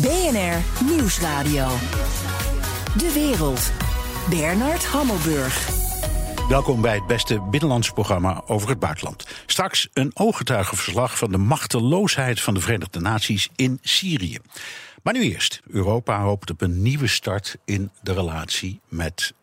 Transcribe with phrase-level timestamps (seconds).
[0.00, 1.68] BNR Nieuwsradio.
[2.96, 3.72] De wereld.
[4.30, 5.68] Bernard Hammelburg.
[6.48, 9.26] Welkom bij het beste binnenlandse programma over het buitenland.
[9.46, 14.38] Straks een ooggetuigenverslag van de machteloosheid van de Verenigde Naties in Syrië.
[15.02, 15.60] Maar nu eerst.
[15.70, 19.34] Europa hoopt op een nieuwe start in de relatie met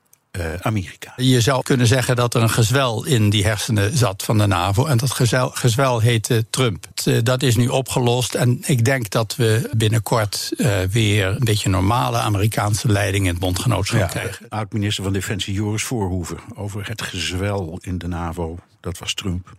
[0.61, 1.13] Amerika.
[1.15, 4.85] Je zou kunnen zeggen dat er een gezwel in die hersenen zat van de NAVO.
[4.85, 6.85] En dat gezwel, gezwel heette Trump.
[7.03, 8.35] Eh, dat is nu opgelost.
[8.35, 13.39] En ik denk dat we binnenkort uh, weer een beetje normale Amerikaanse leiding in het
[13.39, 14.45] bondgenootschap ja, krijgen.
[14.49, 18.57] Oud-minister van Defensie Joris Voorhoeven over het gezwel in de NAVO.
[18.79, 19.53] Dat was Trump.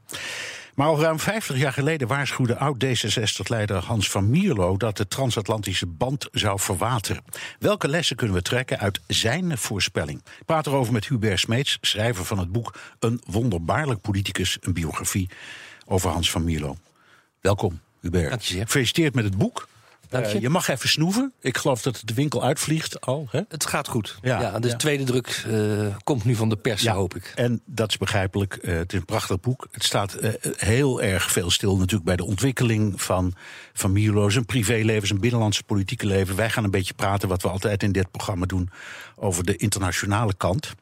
[0.80, 6.29] Maar al ruim 50 jaar geleden waarschuwde oud-D66-leider Hans van Mierlo dat de transatlantische band
[6.33, 7.25] zou verwateren.
[7.59, 10.23] Welke lessen kunnen we trekken uit zijn voorspelling?
[10.39, 15.30] Ik praat erover met Hubert Smeets, schrijver van het boek Een wonderbaarlijk politicus, een biografie
[15.87, 16.77] over Hans van Mierlo.
[17.41, 18.28] Welkom, Hubert.
[18.28, 18.59] Dank je.
[18.59, 19.69] Gefeliciteerd met het boek.
[20.10, 20.34] Dank je.
[20.34, 21.32] Uh, je mag even snoeven.
[21.41, 23.28] Ik geloof dat de winkel uitvliegt al.
[23.30, 23.41] Hè?
[23.48, 24.19] Het gaat goed.
[24.22, 24.77] Ja, ja de ja.
[24.77, 27.33] tweede druk uh, komt nu van de pers, ja, hoop ik.
[27.34, 28.58] En dat is begrijpelijk.
[28.62, 29.69] Uh, het is een prachtig boek.
[29.70, 30.17] Het staat
[30.56, 33.34] heel erg veel stil natuurlijk bij de ontwikkeling van,
[33.72, 34.28] van Milo.
[34.28, 36.36] Zijn privéleven, zijn binnenlandse politieke leven.
[36.36, 38.70] Wij gaan een beetje praten, wat we altijd in dit programma doen,
[39.17, 40.74] over de internationale kant.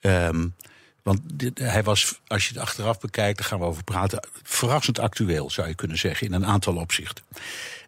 [0.00, 0.54] Um,
[1.02, 4.98] want dit, hij was, als je het achteraf bekijkt, daar gaan we over praten, verrassend
[4.98, 7.24] actueel, zou je kunnen zeggen, in een aantal opzichten.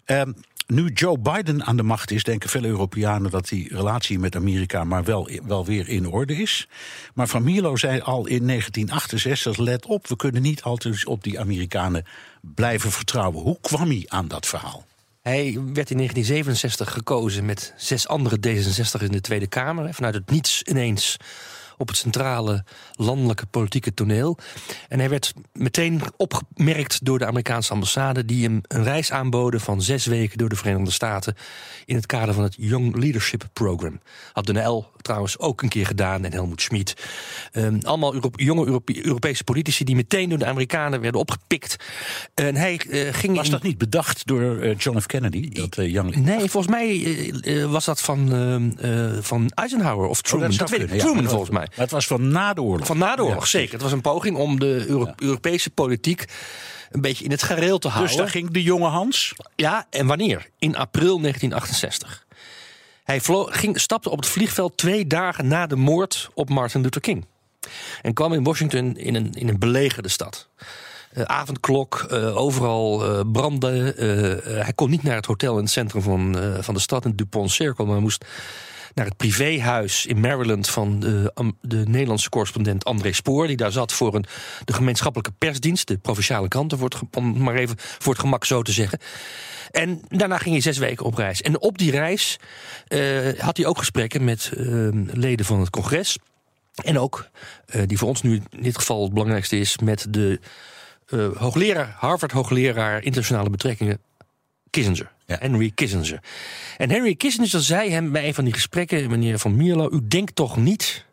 [0.06, 0.34] Um,
[0.72, 4.84] nu Joe Biden aan de macht is, denken veel Europeanen dat die relatie met Amerika
[4.84, 6.68] maar wel, wel weer in orde is.
[7.14, 11.40] Maar Van Mierlo zei al in 1968: let op, we kunnen niet altijd op die
[11.40, 12.04] Amerikanen
[12.40, 13.42] blijven vertrouwen.
[13.42, 14.86] Hoe kwam hij aan dat verhaal?
[15.22, 19.94] Hij werd in 1967 gekozen met zes andere D66 in de Tweede Kamer.
[19.94, 21.16] Vanuit het niets ineens
[21.78, 24.38] op het centrale landelijke politieke toneel.
[24.88, 29.82] En hij werd meteen opgemerkt door de Amerikaanse ambassade, die hem een reis aanboden van
[29.82, 31.36] zes weken door de Verenigde Staten
[31.84, 34.00] in het kader van het Young Leadership Program.
[34.32, 36.94] Had de NL trouwens ook een keer gedaan en Helmoet Schmid.
[37.52, 41.76] Um, allemaal jonge Europe Europese politici die meteen door de Amerikanen werden opgepikt.
[42.34, 43.36] En hij uh, ging.
[43.36, 45.06] Was dat niet bedacht door uh, John F.
[45.06, 45.48] Kennedy?
[45.48, 48.32] Dat, uh, Young nee, volgens mij was dat van,
[48.80, 50.50] ehm, van Eisenhower of Truman.
[50.50, 50.98] Oh, dat, dat weet ik.
[50.98, 51.67] Truman, ja, volgens mij.
[51.68, 52.86] Maar het was van na de oorlog.
[52.86, 53.72] Van na de oorlog, ja, zeker.
[53.72, 55.14] Het was een poging om de Euro ja.
[55.16, 56.24] Europese politiek
[56.90, 58.10] een beetje in het gareel te houden.
[58.10, 59.34] Dus daar ging de jonge Hans?
[59.56, 60.48] Ja, en wanneer?
[60.58, 62.26] In april 1968.
[63.04, 67.00] Hij vloog, ging, stapte op het vliegveld twee dagen na de moord op Martin Luther
[67.00, 67.26] King.
[68.02, 70.48] En kwam in Washington in een, in een belegerde stad.
[71.12, 73.84] Uh, avondklok, uh, overal uh, branden.
[74.64, 77.50] hij kon niet naar het hotel in het centrum van, van de stad, in Dupont
[77.50, 78.24] Circle, maar moest
[78.94, 83.46] naar het privéhuis in Maryland van de, de, Nederlandse correspondent André Spoor.
[83.46, 84.24] Die daar zat voor een,
[84.64, 88.98] de gemeenschappelijke persdienst, de provinciale het, om maar even voor het gemak zo te zeggen.
[89.70, 91.42] En daarna ging hij zes weken op reis.
[91.42, 92.38] En op die reis
[92.88, 96.18] uh, had hij ook gesprekken met uh, leden van het congres.
[96.84, 97.28] En ook,
[97.74, 100.40] uh, die voor ons nu in dit geval het belangrijkste is, met de
[101.36, 104.00] hoogleraar, Harvard-hoogleraar internationale betrekkingen
[104.70, 105.12] Kissinger.
[105.26, 105.36] Ja.
[105.40, 106.22] Henry Kissinger.
[106.76, 110.34] En Henry Kissinger zei hem bij een van die gesprekken, meneer Van Mierlo, u denkt
[110.34, 111.06] toch niet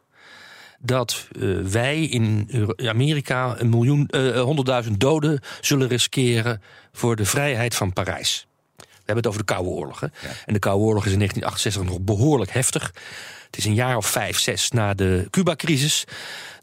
[0.80, 6.62] dat uh, wij in Amerika een miljoen, honderdduizend uh, doden zullen riskeren
[6.92, 8.48] voor de vrijheid van Parijs.
[9.06, 10.00] We hebben het over de Koude Oorlog.
[10.00, 10.08] Hè?
[10.28, 10.34] Ja.
[10.46, 12.94] En de Koude Oorlog is in 1968 nog behoorlijk heftig.
[13.46, 16.04] Het is een jaar of vijf, zes na de Cuba-crisis.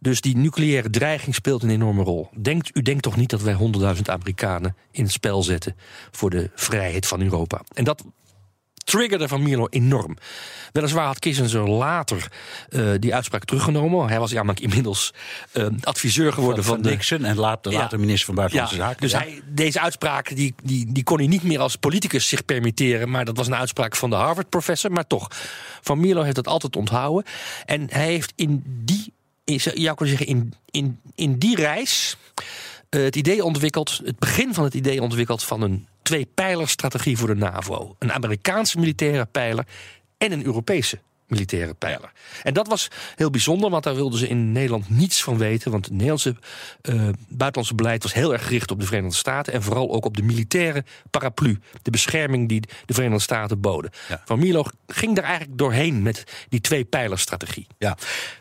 [0.01, 2.29] Dus die nucleaire dreiging speelt een enorme rol.
[2.37, 5.77] Denkt, u denkt toch niet dat wij honderdduizend Amerikanen in het spel zetten
[6.11, 7.63] voor de vrijheid van Europa?
[7.75, 8.05] En dat
[8.85, 10.17] triggerde Van Mierlo enorm.
[10.73, 12.27] Weliswaar had Kissinger later
[12.71, 14.09] uh, die uitspraak teruggenomen.
[14.09, 15.15] Hij was namelijk inmiddels
[15.53, 19.01] uh, adviseur geworden van, van, van Nixon en later, minister van Buitenlandse ja, Zaken.
[19.01, 19.19] Dus ja.
[19.19, 23.11] hij, deze uitspraak die, die, die kon hij niet meer als politicus zich permitteren.
[23.11, 24.93] Maar dat was een uitspraak van de Harvard-professor.
[24.93, 25.29] Maar toch,
[25.81, 27.33] Van Mierlo heeft dat altijd onthouden.
[27.65, 29.13] En hij heeft in die,
[29.45, 32.17] in, kan zeggen, in, in, in die reis
[33.01, 37.97] het idee ontwikkeld, het begin van het idee ontwikkeld van een twee-pijlerstrategie voor de NAVO.
[37.99, 39.67] Een Amerikaanse militaire pijler
[40.19, 42.13] en een Europese militaire pijler.
[42.43, 45.71] En dat was heel bijzonder, want daar wilden ze in Nederland niets van weten.
[45.71, 46.37] Want het Nederlandse
[46.83, 49.53] uh, buitenlandse beleid was heel erg gericht op de Verenigde Staten...
[49.53, 51.61] en vooral ook op de militaire paraplu.
[51.83, 53.91] De bescherming die de Verenigde Staten boden.
[54.09, 54.23] Ja.
[54.25, 57.67] Van Milo ging daar eigenlijk doorheen met die twee-pijlerstrategie.
[57.79, 57.97] Ja,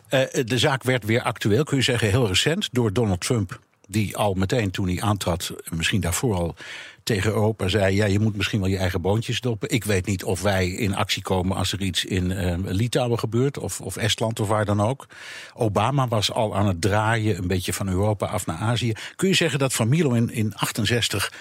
[0.09, 2.69] uh, de zaak werd weer actueel, kun je zeggen, heel recent...
[2.71, 3.59] door Donald Trump
[3.92, 6.56] die al meteen toen hij aantrad, misschien daarvoor al
[7.04, 9.70] tegen Europa zei: ja, je moet misschien wel je eigen boontjes stoppen.
[9.70, 13.58] Ik weet niet of wij in actie komen als er iets in uh, Litouwen gebeurt,
[13.58, 15.08] of, of Estland of waar dan ook.
[15.54, 18.94] Obama was al aan het draaien, een beetje van Europa af naar Azië.
[19.16, 21.32] Kun je zeggen dat Van Milo in, in 68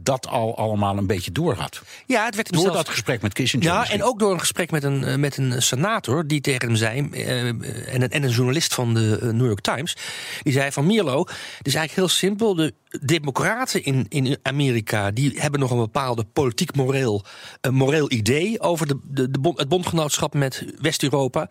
[0.00, 1.82] dat al allemaal een beetje door had.
[2.06, 3.68] Ja, het werd Door zelfs- dat gesprek met Kissinger.
[3.68, 4.00] Ja, misschien.
[4.00, 7.08] en ook door een gesprek met een, eh, met een senator die tegen hem zei,
[7.10, 7.62] eh, en,
[8.02, 9.96] een, en een journalist van de eh, New York Times,
[10.42, 11.18] die zei van Mierlo,
[11.58, 16.24] het is eigenlijk heel simpel, de democraten in, in Amerika, die hebben nog een bepaalde
[16.24, 17.24] politiek-moreel
[17.60, 21.48] eh, moreel idee over de, de, de het bondgenootschap met West-Europa.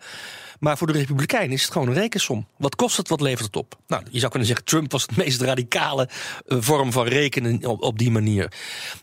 [0.60, 2.46] Maar voor de Republikeinen is het gewoon een rekensom.
[2.56, 3.78] Wat kost het, wat levert het op?
[3.86, 6.08] Nou, je zou kunnen zeggen, Trump was de meest radicale
[6.46, 8.52] eh, vorm van rekenen op, die manier.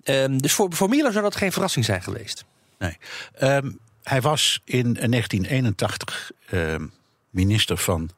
[0.04, 2.46] Ehm, dus voor, voor Mierlo zou dat geen verrassing zijn geweest.
[2.80, 2.98] Nee.
[3.34, 3.72] Ehm,
[4.04, 6.86] hij was in 1981 ehm,
[7.30, 8.10] minister van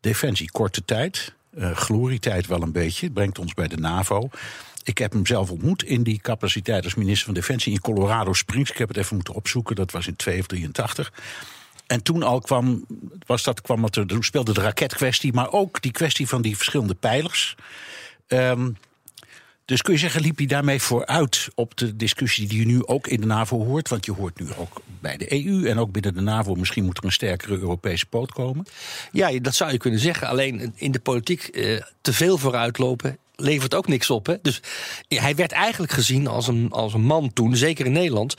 [0.00, 0.50] Defensie.
[0.50, 1.32] Korte tijd.
[1.58, 3.04] eh, glorietijd wel een beetje.
[3.04, 4.28] Het brengt ons bij de NAVO.
[4.82, 8.70] Ik heb hem zelf ontmoet in die capaciteit als minister van Defensie in Colorado Springs.
[8.70, 9.76] Ik heb het even moeten opzoeken.
[9.76, 11.12] Dat was in 2 of 83.
[11.94, 12.86] En toen al kwam,
[13.26, 16.56] was dat, kwam het er, toen speelde de raketkwestie, maar ook die kwestie van die
[16.56, 17.54] verschillende pijlers.
[18.26, 18.70] Ehm,
[19.64, 23.06] dus kun je zeggen, liep hij daarmee vooruit op de discussie die je nu ook
[23.06, 23.88] in de NAVO hoort?
[23.88, 26.98] Want je hoort nu ook bij de EU en ook binnen de NAVO, misschien moet
[26.98, 28.66] er een sterkere Europese poot komen.
[29.12, 30.28] Ja, dat zou je kunnen zeggen.
[30.28, 34.26] Alleen in de politiek eh, te veel vooruitlopen levert ook niks op.
[34.26, 34.34] Hè?
[34.42, 34.60] Dus
[35.08, 38.34] hij werd eigenlijk gezien als een, als een man toen, zeker in Nederland,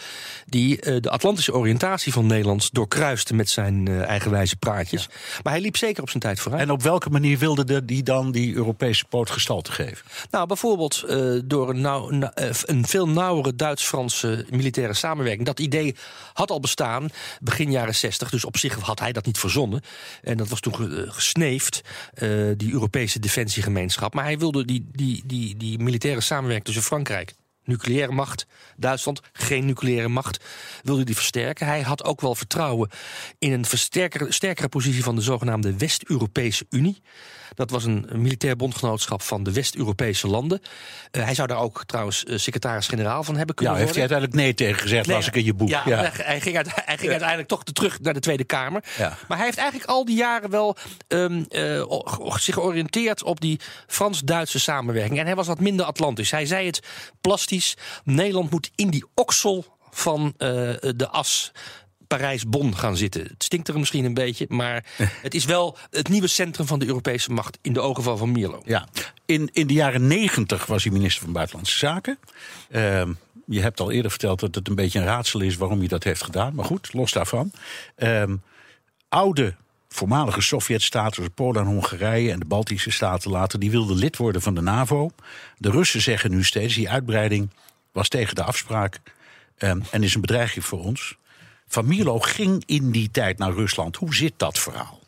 [0.46, 5.10] die eh, de Atlantische oriëntatie van Nederland doorkruiste met zijn eh, eigenwijze praatjes.
[5.44, 6.64] Maar hij liep zeker op zijn tijd vooruit.
[6.64, 10.06] En op welke manier wilde de, die dan die Europese poot gestalte geven?
[10.32, 12.34] Nou, bijvoorbeeld eh, door een, nauw- na-
[12.66, 15.46] een veel nauwere Duits-Franse militaire samenwerking.
[15.46, 15.96] Dat idee
[16.34, 17.10] had al bestaan
[17.42, 19.82] begin jaren 60, dus op zich had hij dat niet verzonnen.
[20.22, 21.82] En dat was toen ge- gesneefd,
[22.58, 24.14] die Europese defensiegemeenschap.
[24.14, 27.34] Maar hij wilde die, die, die, die militaire samenwerking tussen Frankrijk.
[27.64, 28.48] Nucleaire macht,
[28.78, 30.44] Duitsland, geen nucleaire macht,
[30.84, 31.68] wilde die versterken.
[31.68, 32.90] Hij had ook wel vertrouwen
[33.40, 33.66] in een
[34.30, 37.02] sterkere positie van de zogenaamde West-Europese Unie.
[37.56, 40.62] Dat was een militair bondgenootschap van de West-Europese landen.
[41.12, 44.40] Eh, hij zou daar ook trouwens eh, secretaris-generaal van hebben Ja, kunnen heeft hij uiteindelijk
[44.40, 45.70] nee tegen gezegd, las ik in je boek.
[45.70, 48.84] Ja, Hij, hij ging, uit- hij ging uiteindelijk toch terug naar de Tweede Kamer.
[48.98, 49.18] Ja.
[49.28, 50.76] Maar hij heeft eigenlijk al die jaren wel
[51.08, 51.84] ehm, eh,
[52.36, 55.20] zich georiënteerd op die Frans-Duitse samenwerking.
[55.20, 56.32] En hij was wat minder Atlantisch.
[56.32, 56.80] Hij zei het
[57.22, 61.52] plastisch: Nederland moet in die oksel van de as.
[62.08, 63.22] Parijs-Bonn gaan zitten.
[63.22, 64.86] Het stinkt er misschien een beetje, maar
[65.22, 68.32] het is wel het nieuwe centrum van de Europese macht in de ogen van Van
[68.32, 68.62] Mierlo.
[68.66, 68.88] Ja,
[69.26, 72.18] in, in de jaren negentig was hij minister van Buitenlandse Zaken.
[72.70, 73.14] Ehm,
[73.46, 76.04] je hebt al eerder verteld dat het een beetje een raadsel is waarom hij dat
[76.04, 76.56] heeft gedaan.
[76.56, 77.52] Maar goed, los daarvan.
[77.96, 78.36] Ehm,
[79.10, 79.56] oude
[79.90, 84.42] voormalige Sovjet-staten, zoals Polen en Hongarije en de Baltische staten later, die wilden lid worden
[84.42, 85.12] van de NAVO.
[85.58, 87.50] De Russen zeggen nu steeds, die uitbreiding
[87.92, 89.00] was tegen de afspraak
[89.58, 91.18] ehm, en is een bedreiging voor ons.
[91.68, 93.96] Van Mierlo ging in die tijd naar Rusland.
[93.96, 95.00] Hoe zit dat verhaal?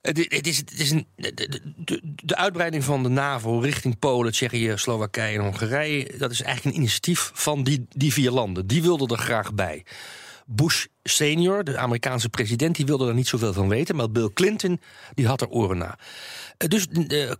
[0.00, 1.60] Het, is, het is een, de,
[2.24, 6.14] de- uitbreiding van de NAVO richting Polen, Tsjechië, Slowakije en Hongarije.
[6.18, 8.66] Dat is eigenlijk een initiatief van die, die vier landen.
[8.66, 9.84] Die wilden er graag bij.
[10.46, 13.96] Bush senior, de Amerikaanse president, die wilde er niet zoveel van weten.
[13.96, 14.80] Maar Bill Clinton,
[15.14, 15.98] die had er oren na.
[16.56, 16.86] Eh, Dus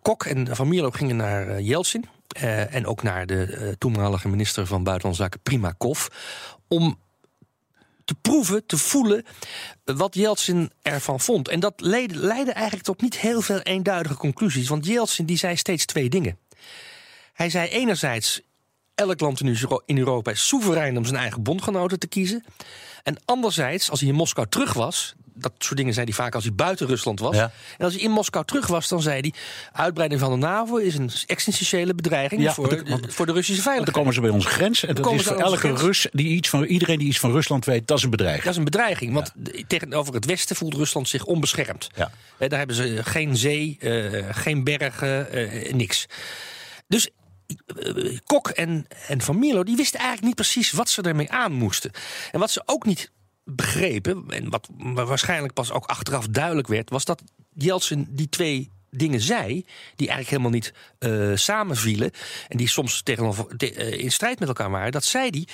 [0.03, 2.05] Kok en Van Mierlo gingen naar eh, Yeltsin.
[2.29, 6.07] eh, en ook naar de toenmalige minister van Buitenlandse Zaken, Primakov.
[6.69, 6.99] Om
[8.09, 9.25] te proeven, te voelen
[9.85, 11.49] wat Yeltsin ervan vond.
[11.49, 14.69] En dat leidde, leidde eigenlijk tot niet heel veel eenduidige conclusies.
[14.69, 16.39] Want Yeltsin die zei steeds twee dingen.
[17.33, 18.41] Hij zei enerzijds,
[18.95, 19.41] elk land
[19.87, 22.45] in Europa is soeverein om zijn eigen bondgenoten te kiezen.
[23.03, 25.15] En anderzijds, als hij in Moskou terug was...
[25.41, 27.37] dat soort dingen zei hij vaak als hij buiten Rusland was.
[27.37, 27.53] Ja.
[27.79, 29.33] En als hij in Moskou terug was, dan zei hij...
[29.73, 32.43] uitbreiding van de NAVO is een existentiële bedreiging...
[32.43, 33.97] Ja, voor, de, voor de Russische Want dan veiligheid.
[33.97, 34.85] komen ze bij onze grens.
[34.85, 35.81] En dat komen is voor elke grens.
[35.81, 38.45] Rus, die iets van, iedereen die iets van Rusland weet, dat is een bedreiging.
[38.45, 41.89] Dat is een bedreiging, want de- tegenover het Westen voelt Rusland zich onbeschermd.
[41.97, 42.11] Ja.
[42.39, 46.07] Eh, Daar hebben ze geen zee, eh, geen bergen, eh, niks.
[46.89, 47.09] Dus
[47.67, 51.53] eh, Kok en, en Van Mierlo die wisten eigenlijk niet precies wat ze ermee aan
[51.53, 51.91] moesten.
[52.33, 53.11] En wat ze ook niet
[53.51, 57.23] begrepen, en wat waarschijnlijk pas ook achteraf duidelijk werd, was dat
[57.55, 59.65] Jeltsin die twee dingen zei
[59.97, 62.11] die eigenlijk helemaal niet eh, samenvielen
[62.49, 64.93] en die soms tegenover, te- eh, in strijd met elkaar waren.
[64.93, 65.47] Dat zei hij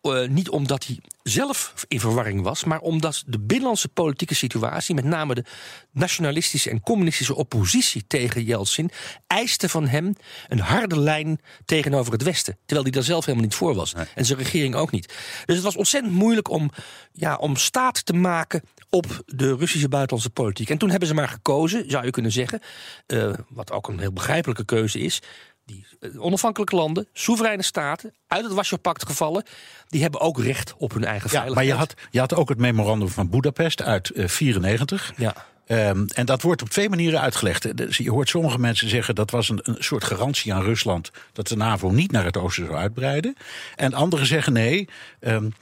[0.00, 5.04] eh, niet omdat hij zelf in verwarring was, maar omdat de binnenlandse politieke situatie, met
[5.04, 5.44] name de
[5.92, 8.90] nationalistische en communistische oppositie tegen Yeltsin,
[9.26, 10.14] eiste van hem
[10.48, 12.58] een harde lijn tegenover het Westen.
[12.58, 13.94] Terwijl hij daar zelf helemaal niet voor was.
[14.14, 15.14] En zijn regering ook niet.
[15.44, 16.70] Dus het was ontzettend moeilijk om,
[17.12, 20.70] ja, om staat te maken op de Russische buitenlandse politiek.
[20.70, 22.60] En toen hebben ze maar gekozen, zou je kunnen zeggen,
[23.06, 25.22] eh, wat ook een heel begrijpelijke keuze is.
[25.66, 29.44] Die eh, onafhankelijke landen, soevereine staten, uit het Warschau-pact gevallen,
[29.88, 31.90] die hebben ook recht op hun eigen Ja, maar veiligheid.
[31.90, 35.12] je had, je had ook het memorandum van Budapest uit 1994.
[35.16, 35.34] Ja.
[35.66, 37.76] Ehm, en dat wordt op twee manieren uitgelegd.
[37.76, 41.48] Dus je hoort sommige mensen zeggen dat was een, een soort garantie aan Rusland dat
[41.48, 43.36] de NAVO niet naar het oosten zou uitbreiden.
[43.76, 44.88] En anderen zeggen nee.
[45.20, 45.54] Um,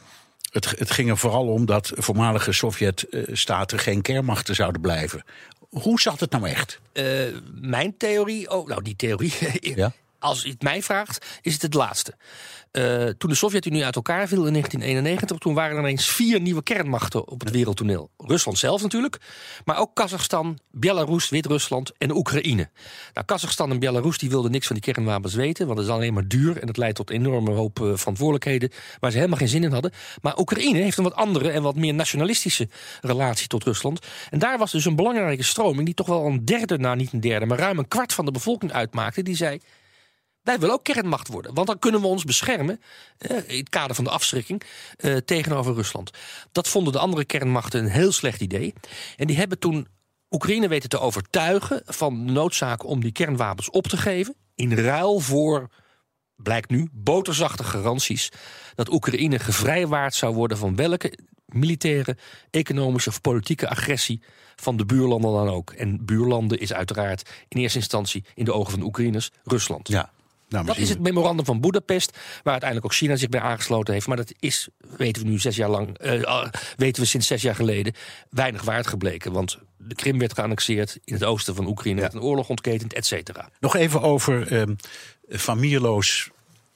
[0.51, 5.25] het, het, ging er vooral om dat voormalige Sovjet-staten geen kernmachten zouden blijven.
[5.83, 6.81] Hoe zat het nou echt?
[6.93, 7.05] Uh,
[7.61, 9.33] mijn theorie, oh, nou die theorie,
[9.77, 9.93] ja?
[10.25, 12.15] Als je het mij vraagt, is het het laatste.
[12.73, 16.63] Uh, toen de Sovjet-Unie uit elkaar viel in 1991, toen waren er ineens vier nieuwe
[16.63, 18.11] kernmachten op het wereldtoneel.
[18.17, 19.21] Rusland zelf natuurlijk,
[19.65, 22.71] maar ook Kazachstan, Belarus, Wit-Rusland en Oekraïne.
[23.15, 26.15] Nou, Kazachstan en Belarus die wilden niks van die kernwapens weten, want het is alleen
[26.15, 29.65] maar duur en het leidt tot enorme hoop uh, verantwoordelijkheden waar ze helemaal geen zin
[29.65, 29.93] in hadden.
[30.23, 32.69] Maar Oekraïne heeft een wat andere en wat meer nationalistische
[33.01, 34.07] relatie tot Rusland.
[34.31, 37.21] En daar was dus een belangrijke stroming die toch wel een derde, nou niet een
[37.21, 39.61] derde, maar ruim een kwart van de bevolking uitmaakte, die zei
[40.45, 41.55] wij willen ook kernmacht worden.
[41.55, 42.81] Want dan kunnen we ons beschermen.
[43.19, 44.63] Eh, in het kader van de afschrikking.
[44.97, 46.11] Eh, tegenover Rusland.
[46.53, 48.75] Dat vonden de andere kernmachten een heel slecht idee.
[49.17, 49.89] En die hebben toen
[50.31, 51.83] Oekraïne weten te overtuigen.
[51.85, 54.35] van de noodzaak om die kernwapens op te geven.
[54.55, 55.69] In ruil voor.
[56.37, 58.29] Blijkt nu, boterzachte garanties
[58.75, 62.17] dat Oekraïne gevrijwaard zou worden van welke militaire,
[62.51, 64.23] economische of politieke agressie
[64.57, 65.71] van de buurlanden dan ook.
[65.71, 69.89] En buurlanden is uiteraard in eerste instantie in de ogen van de Oekraïners Rusland.
[69.89, 70.13] Ja.
[70.49, 74.07] Nou, dat is het memorandum van Budapest, waar uiteindelijk ook China zich bij aangesloten heeft.
[74.07, 76.47] Maar dat is, weten we nu zes jaar lang, uh,
[76.77, 77.95] weten we sinds zes jaar geleden,
[78.31, 79.33] weinig waard gebleken.
[79.33, 83.07] Want de Krim werd geannexeerd, in het oosten van Oekraïne werd een oorlog ontketend, et
[83.07, 83.49] cetera.
[83.61, 84.63] Nog even over uh,
[85.29, 86.31] Van Mierloos,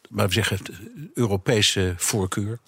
[0.09, 0.59] we zeggen,
[1.15, 2.59] Europese voorkeur.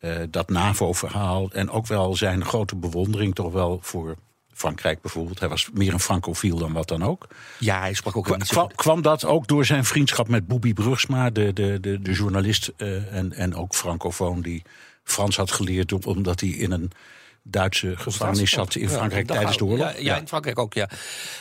[0.00, 4.16] Uh, dat NAVO-verhaal en ook wel zijn grote bewondering toch wel voor
[4.54, 5.40] Frankrijk bijvoorbeeld.
[5.40, 7.26] Hij was meer een francofiel dan wat dan ook.
[7.58, 11.30] Ja, hij sprak ook niet kwam, kwam dat ook door zijn vriendschap met Bobby Brugsma,
[11.30, 14.62] de, de, de, de journalist uh, en, en ook francofoon die
[15.04, 16.90] Frans had geleerd omdat hij in een
[17.46, 19.92] Duitse gevangenis zat in Frankrijk tijdens de oorlog.
[19.92, 20.90] Ja, ja, in Frankrijk ook, ja.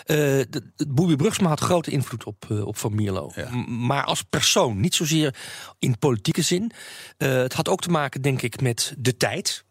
[0.06, 0.44] Uh,
[0.88, 3.32] Bobby Brugsma had grote invloed op, uh, op Van Mierlo.
[3.68, 5.36] Maar als persoon, niet zozeer
[5.80, 6.72] in politieke zin.
[7.18, 9.66] Uh, het had ook te maken, denk ik, met de tijd.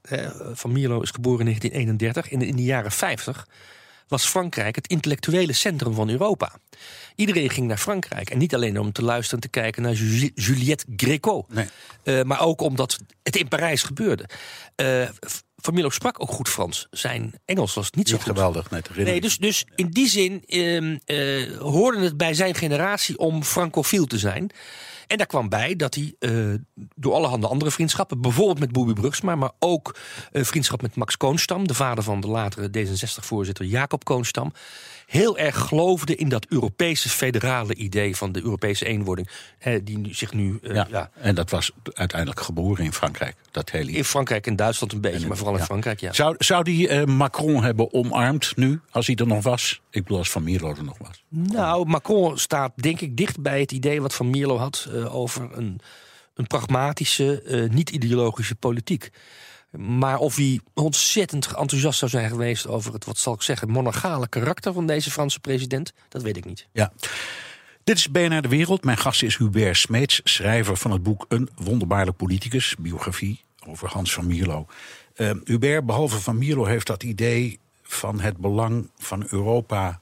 [0.52, 2.30] Van Mierlo is geboren in 1931.
[2.30, 3.46] In de, in de jaren 50
[4.12, 6.52] was Frankrijk het intellectuele centrum van Europa.
[7.14, 8.30] Iedereen ging naar Frankrijk.
[8.30, 9.92] En niet alleen om te luisteren en te kijken naar
[10.34, 11.46] Juliette Gréco.
[11.48, 11.66] Nee.
[12.04, 14.28] Uh, maar ook omdat het in Parijs gebeurde.
[14.76, 15.08] Uh,
[15.62, 16.86] van Milo sprak ook goed Frans.
[16.90, 21.58] Zijn Engels was niet zo niet geweldig, nee, nee, dus, dus in die zin uh,
[21.58, 24.50] hoorde het bij zijn generatie om francofiel te zijn.
[25.12, 26.54] En daar kwam bij dat hij uh,
[26.94, 29.96] door allerhande andere vriendschappen, bijvoorbeeld met Bobby Brugsma, maar ook
[30.32, 34.52] uh, vriendschap met Max Koonstam, de vader van de latere D66-voorzitter Jacob Koonstam,
[35.06, 39.28] heel erg geloofde in dat Europese federale idee van de Europese eenwording.
[39.58, 40.58] Hè, die zich nu.
[40.62, 43.36] Uh, ja, ja, En dat was uiteindelijk geboren in Frankrijk.
[43.50, 46.00] Dat hele in Frankrijk en Duitsland een beetje, maar vooral in Frankrijk.
[46.00, 46.12] Ja.
[46.12, 49.80] Zou, zou die Macron hebben omarmd nu, als hij er nog was?
[49.90, 51.24] Ik bedoel, als Van Mierlo er nog was.
[51.28, 55.48] Nou, Macron staat denk ik dicht bij het idee wat Van Mierlo had uh, over
[55.52, 55.80] een,
[56.34, 59.10] een pragmatische, niet-ideologische politiek.
[59.78, 64.28] Maar of hij ontzettend enthousiast zou zijn geweest over het, wat zal ik zeggen, monarchale
[64.28, 66.66] karakter van deze Franse president, dat weet ik niet.
[66.72, 66.92] Ja.
[67.84, 68.84] Dit is BNR De Wereld.
[68.84, 74.12] Mijn gast is Hubert Smeets, schrijver van het boek Een wonderbaarlijk politicus, biografie over Hans
[74.12, 74.66] van Mierlo.
[75.16, 80.00] Uh, Hubert, behalve van Mierlo, heeft dat idee van het belang van Europa.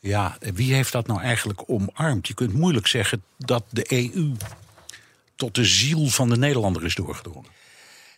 [0.00, 2.28] Ja, wie heeft dat nou eigenlijk omarmd?
[2.28, 4.32] Je kunt moeilijk zeggen dat de EU
[5.36, 7.50] tot de ziel van de Nederlander is doorgedrongen.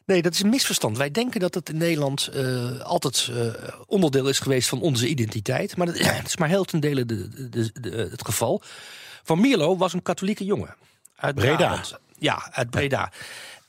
[0.06, 0.96] Nee, dat is een misverstand.
[0.96, 3.46] Wij denken dat het in Nederland uh, altijd uh,
[3.86, 5.76] onderdeel is geweest van onze identiteit.
[5.76, 5.96] Maar dat,
[6.26, 8.62] is maar heel ten dele de, de, de, het geval.
[9.22, 10.74] Van Mierlo was een katholieke jongen.
[11.16, 11.56] Uit Breda.
[11.56, 11.98] Brabant.
[12.18, 13.12] Ja, uit Breda.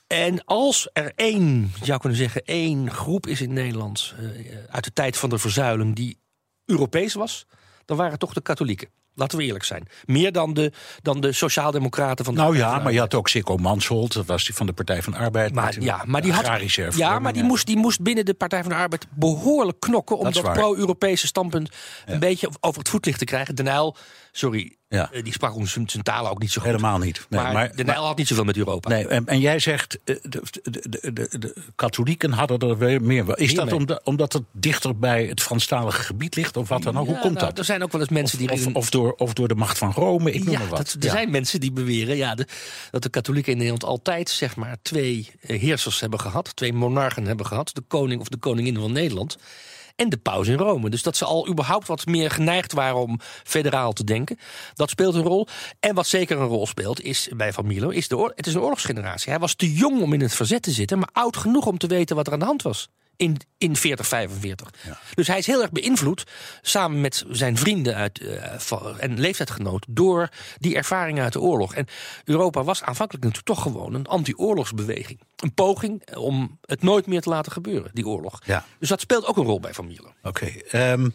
[0.07, 4.13] En als er één, je zou kunnen zeggen, één groep is in Nederland...
[4.19, 6.17] Uh, uit de tijd van de verzuiling die
[6.65, 7.45] Europees was...
[7.85, 8.89] dan waren het toch de katholieken.
[9.15, 9.87] Laten we eerlijk zijn.
[10.05, 10.71] Meer dan de,
[11.01, 14.45] dan de sociaaldemocraten van de Nou ja, maar je had ook Sikko Mansholt, dat was
[14.45, 15.53] die van de Partij van de Arbeid.
[15.53, 18.71] Maar, ja, maar die had, ja, maar die moest, die moest binnen de Partij van
[18.71, 20.17] de Arbeid behoorlijk knokken...
[20.17, 21.69] om dat, dat pro-Europese standpunt
[22.05, 23.55] een beetje over het voetlicht te krijgen.
[23.55, 23.95] Den Uyl,
[24.31, 25.09] sorry, ja.
[25.13, 26.69] Uh, die sprak ons zijn talen ook niet zo goed.
[26.69, 27.25] Helemaal niet.
[27.29, 28.89] Nee, maar, maar de Nijl had niet zoveel met Europa.
[28.89, 33.37] Nee, en, en jij zegt, uh, de, de, de, de, katholieken hadden er weer meer.
[33.37, 36.57] Is dat omdat, omdat het dichter bij het Franstalige gebied ligt?
[36.57, 37.05] Of wat dan ook?
[37.05, 37.57] Ja, Hoe komt nou, dat?
[37.57, 38.67] Er zijn ook wel eens mensen of, die...
[38.67, 40.77] Of, of, door, of door de macht van Rome, ik noem maar wat.
[40.77, 42.35] Dat, er zijn mensen die beweren ja,
[42.91, 46.55] dat de katholieken in Nederland altijd zeg maar, twee eh, heersers hebben gehad.
[46.55, 47.69] Twee monarchen hebben gehad.
[47.73, 49.37] De koning of de koningin van Nederland
[50.03, 50.89] en de paus in Rome.
[50.89, 54.39] Dus dat ze al überhaupt wat meer geneigd waren om federaal te denken.
[54.73, 55.47] Dat speelt een rol.
[55.79, 59.31] En wat zeker een rol speelt is bij Van Milo, is het is een oorlogsgeneratie.
[59.31, 61.87] Hij was te jong om in het verzet te zitten, maar oud genoeg om te
[61.87, 64.69] weten wat er aan de hand was in, in 40, 45.
[65.13, 66.23] Dus hij is heel erg beïnvloed,
[66.61, 70.29] samen met zijn vrienden uit, eh, en leeftijdgenoten, door
[70.59, 71.73] die ervaringen uit de oorlog.
[71.75, 71.87] En
[72.25, 75.19] Europa was aanvankelijk natuurlijk toch gewoon een anti-oorlogsbeweging.
[75.35, 78.39] Een poging om het nooit meer te laten gebeuren, die oorlog.
[78.45, 78.65] Ja.
[78.79, 80.13] Dus dat speelt ook een rol bij Van Mierlo.
[80.23, 80.45] Oké.
[80.45, 81.09] ehm,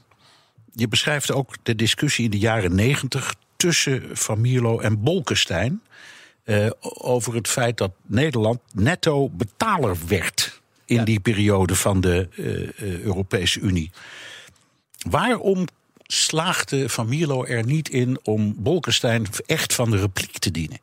[0.72, 5.82] je beschrijft ook de discussie in de jaren negentig tussen Van Mierlo en Bolkestein.
[6.44, 10.57] eh, over het feit dat Nederland netto betaler werd
[10.88, 11.04] in Ja.
[11.04, 13.90] die periode van de eh, eh, Europese Unie.
[15.10, 15.66] Waarom
[16.06, 20.80] slaagde Van Mierlo er niet in om Bolkestein echt van de repliek te dienen?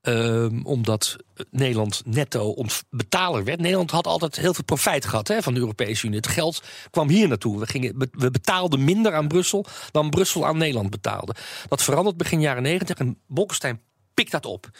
[0.00, 1.16] Ehm, omdat
[1.50, 2.54] Nederland netto
[2.90, 3.60] betaler werd.
[3.60, 6.16] Nederland had altijd heel veel profijt gehad hè, van de Europese Unie.
[6.16, 7.58] Het geld kwam hier naartoe.
[7.58, 11.34] We, gingen, we betaalden minder aan Brussel dan Brussel aan Nederland betaalde.
[11.68, 13.80] Dat verandert begin jaren negentig en Bolkestein
[14.14, 14.70] pikt dat op.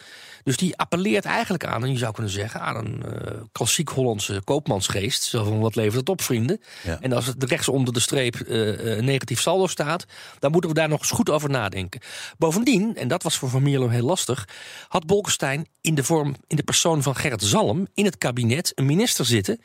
[0.43, 4.41] Dus die appelleert eigenlijk aan, en je zou kunnen zeggen, aan een eh, klassiek Hollandse
[4.43, 5.23] koopmansgeest.
[5.23, 6.61] Zo van wat levert het op, vrienden?
[6.83, 6.97] Ja.
[7.01, 10.05] En als het rechts onder de streep een negatief saldo staat,
[10.39, 12.01] dan moeten we daar nog eens goed over nadenken.
[12.37, 14.47] Bovendien, en dat was voor Van Mierlo heel lastig,
[14.87, 18.85] had Bolkestein in de vorm, in de persoon van Gerrit Zalm, in het kabinet een
[18.85, 19.59] minister zitten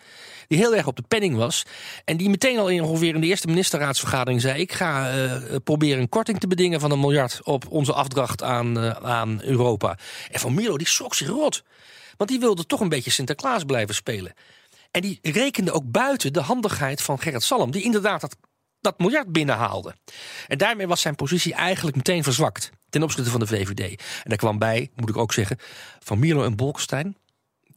[0.48, 1.62] die heel erg op de penning was.
[2.04, 6.00] En die meteen al in ongeveer in de eerste ministerraadsvergadering zei: Ik ga eh, proberen
[6.00, 9.98] een korting te bedingen van een miljard op onze afdracht aan, eh, aan Europa.
[10.30, 11.62] En Van Mierlo die schrok zich rot.
[12.16, 14.32] Want die wilde toch een beetje Sinterklaas blijven spelen.
[14.90, 18.36] En die rekende ook buiten de handigheid van Gerrit Salm, die inderdaad dat,
[18.80, 19.94] dat miljard binnenhaalde.
[20.46, 24.00] En daarmee was zijn positie eigenlijk meteen verzwakt ten opzichte van de VVD.
[24.00, 25.58] En daar kwam bij, moet ik ook zeggen,
[25.98, 27.16] Van Mierlo en Bolkestein,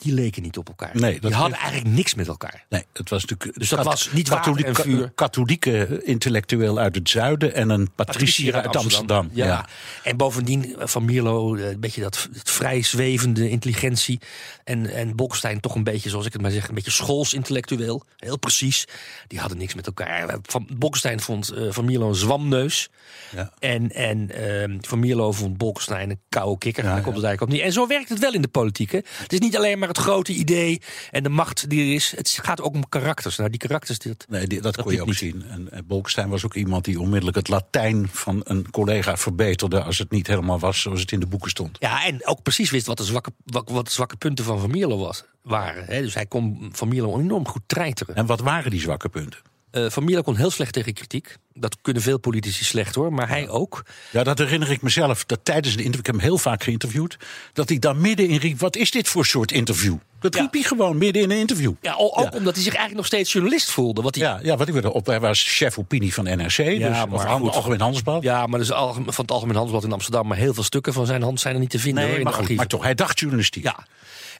[0.02, 0.90] die leken niet op elkaar.
[0.94, 2.66] Nee, die hadden heeft- eigenlijk niks met elkaar.
[2.70, 3.60] Nee, het was natuurlijk.
[3.60, 5.12] Dus dat was niet water en vuur.
[5.16, 9.30] katholieke intellectueel uit het zuiden en een patriciër uit Amsterdam.
[9.34, 9.68] Ja.
[10.04, 14.20] En bovendien eh, van Mierlo, eh, een beetje dat vrij zwevende intelligentie.
[14.64, 18.04] En, en Bolkestein toch een beetje, zoals ik het maar zeg, een beetje schoolsintellectueel.
[18.18, 18.86] Heel precies.
[19.28, 20.38] Die hadden niks met elkaar.
[20.42, 22.90] Van Bolkestein vond eh, Van Mierlo een zwamneus.
[23.36, 23.52] Ja.
[23.60, 26.84] En, en ehm, Van Mierlo vond Bolkestein een koude kikker.
[26.84, 27.02] Daar ja.
[27.02, 27.68] komt het eigenlijk op niet.
[27.68, 28.92] En zo werkt het wel in de politiek.
[28.92, 29.00] Hè.
[29.18, 30.82] Het is niet alleen maar het grote idee
[31.12, 32.14] en de macht die er is.
[32.16, 33.38] Het gaat ook om karakters.
[33.38, 35.16] Nou, die karakters, dat, Nee, die- dat, kon je ook niet.
[35.18, 35.44] zien.
[35.50, 39.84] En, en Bolkestein was ook iemand die onmiddellijk het Latijn van een collega verbeterde.
[39.84, 41.78] als het niet helemaal was zoals het in de boeken stond.
[41.80, 44.70] Ja, en ook precies wist wat de zwakke, wat, wat de zwakke punten van Van
[44.72, 45.86] Mierlo was, waren.
[45.86, 46.02] Hè.
[46.02, 48.16] Dus hij kon Van Mierlo enorm goed treiteren.
[48.16, 49.40] En wat waren die zwakke punten?
[49.72, 51.36] Eh, van Mierlo kon heel slecht tegen kritiek.
[51.54, 53.86] Dat kunnen veel politici slecht hoor, maar hij ook.
[54.12, 55.26] Ja, dat herinner ik mezelf.
[55.26, 57.18] Dat tijdens de interview, ik heb hem heel vaak geïnterviewd.
[57.54, 59.96] dat hij daar midden in riep: wat is dit voor soort interview?
[60.20, 60.42] Dat Ja.
[60.42, 61.74] riep hij gewoon midden in een interview.
[61.82, 62.30] Ja, ook Ja.
[62.38, 64.02] omdat hij zich eigenlijk nog steeds journalist voelde.
[64.02, 65.06] Wat hij, Ja, ja wat ik wilde op.
[65.06, 66.56] Hij was chef opinie van NRC.
[66.56, 67.54] dus, maar of.
[67.56, 68.24] Algemeen Handelsblad.
[68.24, 70.28] Ja, maar dus van het Algemeen Handelsblad in Amsterdam.
[70.28, 72.32] Maar heel veel stukken van zijn hand zijn er niet te vinden hoor, in maar,
[72.32, 72.56] de goed, archieven.
[72.56, 73.64] maar toch, hij dacht journalistiek.
[73.64, 73.86] Ja.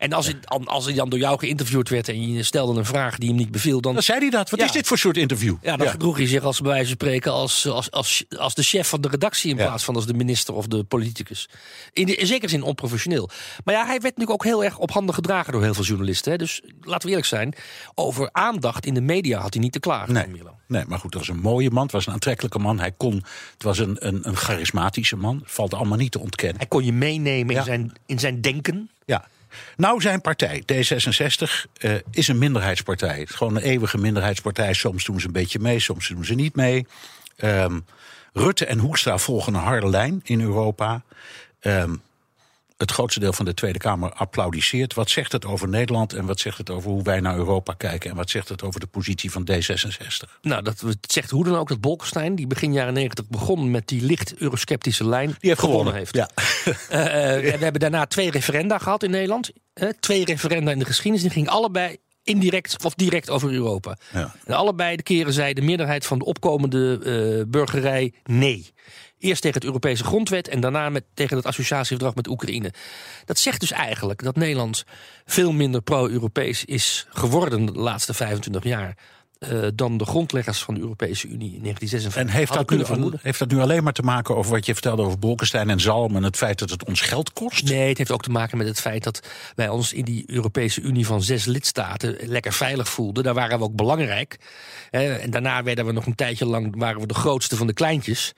[0.02, 0.36] En als, hij,
[0.66, 3.52] als hij dan door jou geïnterviewd werd en je stelde een vraag die hem niet
[3.52, 4.50] beviel, dan, Dan zei hij dat.
[4.50, 4.66] Wat Ja.
[4.66, 5.56] is dit voor soort interview?
[5.62, 8.64] ja, dan gedroeg hij zich als bij wijze van spreken als, als, als, als de
[8.64, 11.50] chef van de redactie in plaats van als de minister of de politicus.
[11.94, 13.30] In, de, in zekere zin onprofessioneel.
[13.64, 16.32] Maar ja, hij werd natuurlijk ook heel erg op handen gedragen door heel veel journalisten.
[16.32, 16.38] Hè.
[16.38, 17.54] Dus laten we eerlijk zijn,
[17.96, 20.14] over aandacht in de media had hij niet te klagen.
[20.14, 20.26] Nee.
[20.68, 21.84] nee, maar goed, dat was een mooie man.
[21.84, 22.80] Het was een aantrekkelijke man.
[22.80, 23.14] Hij kon,
[23.54, 25.42] het was een, een, een charismatische man.
[25.46, 26.58] Valt allemaal niet te ontkennen.
[26.58, 27.60] Hij kon je meenemen Ja.
[27.60, 28.90] in, zijn, in zijn denken.
[29.06, 29.28] Ja.
[29.78, 33.20] Nou, zijn partij, D66, eh, is een minderheidspartij.
[33.20, 34.74] Het is gewoon een eeuwige minderheidspartij.
[34.74, 36.88] Soms doen ze een beetje mee, soms doen ze niet mee.
[37.36, 37.80] Ehm,
[38.34, 41.04] Rutte en Hoekstra volgen een harde lijn in Europa.
[41.60, 41.96] Ehm,
[42.82, 44.94] het grootste deel van de Tweede Kamer applaudisseert.
[44.94, 48.10] Wat zegt het over Nederland en wat zegt het over hoe wij naar Europa kijken...
[48.10, 50.40] en wat zegt het over de positie van D66?
[50.42, 54.02] Nou, dat zegt hoe dan ook dat Bolkestein, die begin jaren negentig begon met die
[54.02, 55.94] licht eurosceptische lijn, Die heeft gewonnen.
[55.94, 56.16] heeft.
[56.16, 56.30] Ja.
[56.90, 59.52] Eh, eh, we hebben daarna twee referenda gehad in Nederland.
[60.00, 61.22] Twee referenda in de geschiedenis.
[61.22, 63.98] Die gingen allebei indirect of direct over Europa.
[64.14, 64.36] Ja.
[64.46, 68.74] En allebei de keren zei de meerderheid van de opkomende eh, burgerij nee.
[69.22, 72.74] Eerst tegen het Europese grondwet en daarna met, tegen het associatieverdrag met Oekraïne.
[73.26, 74.84] Dat zegt dus eigenlijk dat Nederland
[75.26, 78.96] veel minder pro-Europees is geworden de laatste 25 jaar.
[79.40, 82.86] eh, dan de grondleggers van de Europese Unie in 1956 En heeft dat, nu, kunnen
[82.86, 83.20] vermoeden.
[83.24, 86.16] heeft dat nu alleen maar te maken over wat je vertelde over Bolkestein en Zalm...
[86.16, 87.64] en het feit dat het ons geld kost?
[87.64, 90.82] Nee, het heeft ook te maken met het feit dat wij ons in die Europese
[90.82, 93.24] Unie van zes lidstaten lekker veilig voelden.
[93.24, 94.38] Daar waren we ook belangrijk.
[94.90, 98.34] En daarna werden we nog een tijdje lang waren we de grootste van de kleintjes.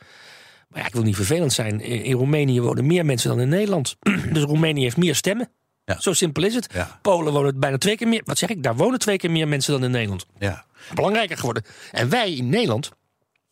[0.73, 1.81] Maar ja, ik wil niet vervelend zijn.
[1.81, 3.95] In, Roemenië wonen meer mensen dan in Nederland.
[4.33, 5.49] Dus Roemenië heeft meer stemmen.
[5.85, 5.99] Ja.
[5.99, 6.67] Zo simpel is het.
[6.73, 6.99] Ja.
[7.01, 8.21] Polen wonen bijna twee keer meer.
[8.25, 8.63] Wat zeg ik?
[8.63, 10.25] Daar wonen twee keer meer mensen dan in Nederland.
[10.39, 10.65] Ja.
[10.93, 11.63] Belangrijker geworden.
[11.91, 12.91] En wij in Nederland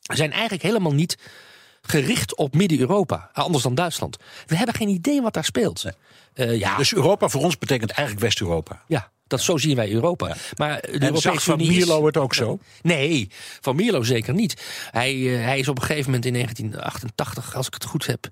[0.02, 1.18] zijn eigenlijk helemaal niet
[1.82, 3.30] gericht op Midden-Europa.
[3.34, 4.18] Anders dan Duitsland.
[4.46, 5.86] We hebben geen idee wat daar speelt.
[6.34, 8.84] Eh, ja, Dus Europa voor ons betekent eigenlijk West-Europa.
[8.88, 10.36] ja, Dat, zo zien wij Europa.
[10.58, 12.60] Maar de En Europese zag Van Unie is- Mierlo het ook zo?
[12.82, 13.28] Nee,
[13.62, 14.62] van Mierlo zeker niet.
[14.92, 18.28] Hij, eh, hij is op een gegeven moment in 1988, als ik het goed heb,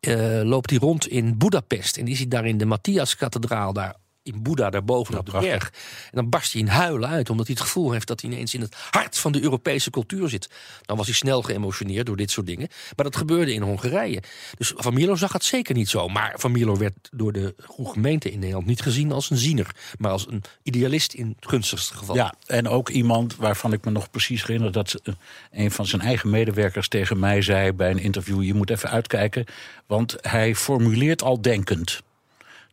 [0.00, 1.96] eh, loopt hij rond in Budapest.
[1.96, 5.50] En die ziet daar in de Matthias-kathedraal, daar in Boeddha, daarboven op de prachtig.
[5.50, 5.72] berg.
[6.04, 8.54] En dan barst hij in huilen uit, omdat hij het gevoel heeft dat hij ineens
[8.54, 10.50] in het hart van de Europese cultuur zit.
[10.82, 12.68] Dan was hij snel geëmotioneerd door dit soort dingen.
[12.96, 14.22] Maar dat gebeurde in Hongarije.
[14.56, 16.08] Dus Van Mierlo zag het zeker niet zo.
[16.08, 19.74] Maar Van Mierlo werd door de goede gemeente in Nederland niet gezien als een ziener,
[19.98, 22.14] maar als een idealist in het gunstigste geval.
[22.14, 25.14] Ja, en ook iemand waarvan ik me nog precies herinner dat eh,
[25.52, 29.44] een van zijn eigen medewerkers tegen mij zei bij een interview: Je moet even uitkijken,
[29.86, 32.02] want hij formuleert al denkend.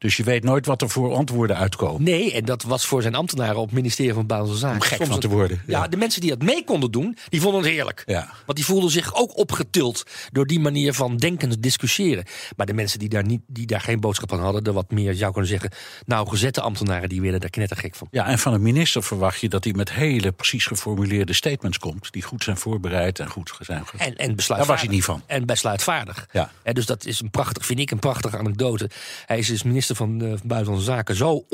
[0.01, 2.03] Dus je weet nooit wat er voor antwoorden uitkomen.
[2.03, 4.81] Nee, en dat was voor zijn ambtenaren op het ministerie van Buitenlandse Zaken.
[4.81, 5.79] Om gek Soms van te worden, Ja.
[5.81, 5.87] ja.
[5.87, 8.03] de mensen die dat mee konden doen, die vonden het heerlijk.
[8.05, 8.29] Ja.
[8.45, 12.23] Want die voelden zich ook opgetild door die manier van denken, discussiëren.
[12.55, 15.13] Maar de mensen die daar, niet, die daar geen boodschap aan hadden, de wat meer,
[15.15, 15.69] zou kunnen zeggen,
[16.05, 18.07] nou gezette ambtenaren, die werden daar knettergek van.
[18.11, 22.11] Ja, en van een minister verwacht je dat hij met hele precies geformuleerde statements komt.
[22.11, 23.85] die goed zijn voorbereid en goed zijn.
[23.87, 24.67] ge- En, en Daar besluitvaardig.
[24.67, 25.21] was hij niet van.
[25.25, 26.27] En besluitvaardig.
[26.31, 26.51] Ja.
[26.63, 28.89] En dus dat is een prachtig, vind ik een prachtige anekdote.
[29.25, 31.45] Hij is dus minister van eh, Buitenlandse Zaken zo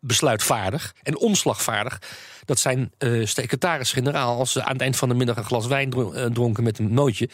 [0.00, 1.98] besluitvaardig en onslagvaardig.
[2.44, 5.92] dat zijn eh secretaris-generaal, als ze aan het eind van de middag een glas wijn
[5.92, 7.28] eh, dronken met een nootje.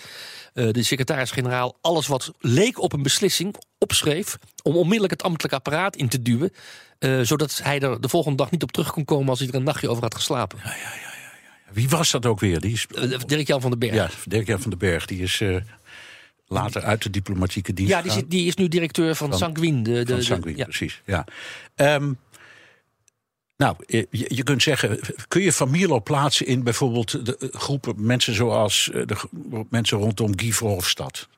[0.53, 4.38] de secretaris-generaal alles wat leek op een beslissing opschreef.
[4.62, 6.53] om onmiddellijk het ambtelijk apparaat in te duwen.
[7.23, 9.62] zodat hij er de volgende dag niet op terug kon komen als hij er een
[9.62, 10.59] nachtje over had geslapen.
[11.73, 12.61] Wie was dat ook weer?
[12.61, 12.87] Die is,
[13.27, 13.95] Dirk-Jan van den Berg.
[13.95, 15.07] ja, Dirk-Jan van den Berg.
[15.07, 15.42] Die is
[16.53, 19.83] later uit de diplomatieke dienst Ja, die, zit, die is nu directeur van, Sanguin.
[19.83, 20.65] De, de, Van de- Sanguin, ja.
[20.65, 21.03] precies.
[21.07, 21.27] Ja.
[21.75, 22.12] Ehm,
[23.57, 27.95] nou, je, je kunt zeggen, kun je Van Mierlo plaatsen in bijvoorbeeld de eh, groepen
[28.07, 29.17] mensen zoals eh, de
[29.71, 31.29] mensen rondom Guy Verhofstadt?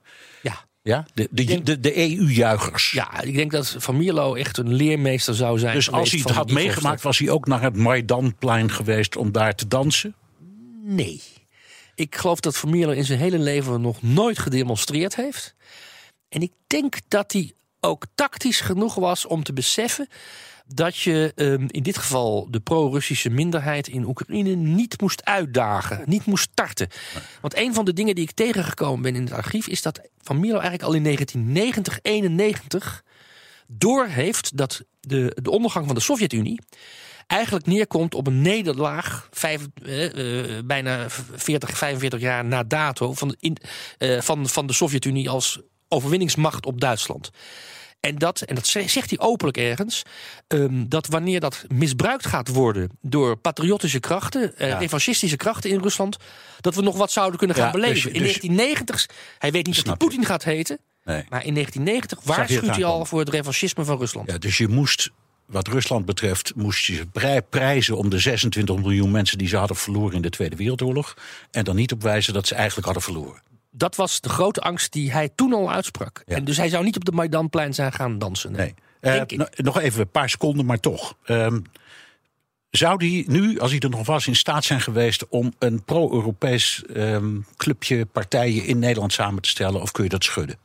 [0.43, 0.65] Ja.
[0.83, 2.91] Ja, de, de, de, de EU-juichers.
[2.91, 5.75] ja, ik denk dat Van Mierlo echt een leermeester zou zijn.
[5.75, 9.33] Dus als hij het van had meegemaakt, was hij ook naar het Maidanplein geweest om
[9.33, 10.15] daar te dansen?
[10.83, 11.21] Nee.
[11.95, 15.55] Ik geloof dat Mierlo in zijn hele leven nog nooit gedemonstreerd heeft.
[16.29, 20.09] En ik denk dat hij ook tactisch genoeg was om te beseffen
[20.67, 26.25] dat je ehm, in dit geval de pro-Russische minderheid in Oekraïne niet moest uitdagen, niet
[26.25, 26.89] moest starten.
[27.41, 30.45] Want een van de dingen die ik tegengekomen ben in het archief is dat Van
[30.45, 33.05] eigenlijk al in 1990, 91
[33.67, 36.61] doorheeft dat de, de ondergang van de Sovjet-Unie
[37.27, 43.37] eigenlijk neerkomt op een nederlaag, vijf, eh, eh, bijna 40, 45 jaar na dato, van
[43.41, 43.57] in,
[43.99, 47.31] eh, van, van de Sovjet-Unie als overwinningsmacht op Duitsland.
[48.01, 50.03] En dat, en dat ze- zegt hij openlijk ergens,
[50.47, 54.79] ehm, dat wanneer dat misbruikt gaat worden door patriotische krachten, Ja.
[54.79, 56.17] revanchistische krachten in Rusland,
[56.61, 58.13] dat we nog wat zouden kunnen gaan Ja, dus- beleven.
[58.13, 59.09] in dus- 1990,
[59.39, 59.97] hij weet niet dat hij.
[59.97, 61.25] Poetin gaat heten, Nee.
[61.29, 64.31] maar in 1990 je het waarschuwt hij al voor het revanchisme van Rusland.
[64.31, 65.11] Ja, dus je moest,
[65.47, 69.57] wat Rusland betreft, moest je ze prij- prijzen om de 26 miljoen mensen die ze
[69.57, 71.15] hadden verloren in de Tweede Wereldoorlog.
[71.51, 73.43] En dan niet op wijzen dat ze eigenlijk hadden verloren.
[73.71, 76.23] Dat was de grote angst die hij toen al uitsprak.
[76.27, 76.37] Ja.
[76.37, 78.53] En dus hij zou niet op de Maidanplein zijn gaan dansen.
[78.53, 78.75] Nee.
[79.01, 81.17] Eh, no- nog even een paar seconden, maar toch.
[81.25, 81.61] Ehm,
[82.71, 86.83] zou hij nu, als hij er nog was, in staat zijn geweest om een pro-Europees
[86.95, 89.81] ehm, clubje partijen in Nederland samen te stellen?
[89.81, 90.57] Of kun je dat schudden?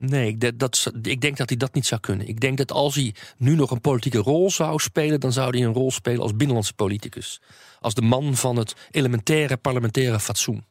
[0.00, 2.28] Nee, ik, denk- dat, ik denk dat hij dat niet zou kunnen.
[2.28, 5.66] Ik denk dat als hij nu nog een politieke rol zou spelen, dan zou hij
[5.66, 7.40] een rol spelen als binnenlandse politicus.
[7.80, 10.64] Als de man van het elementaire parlementaire fatsoen.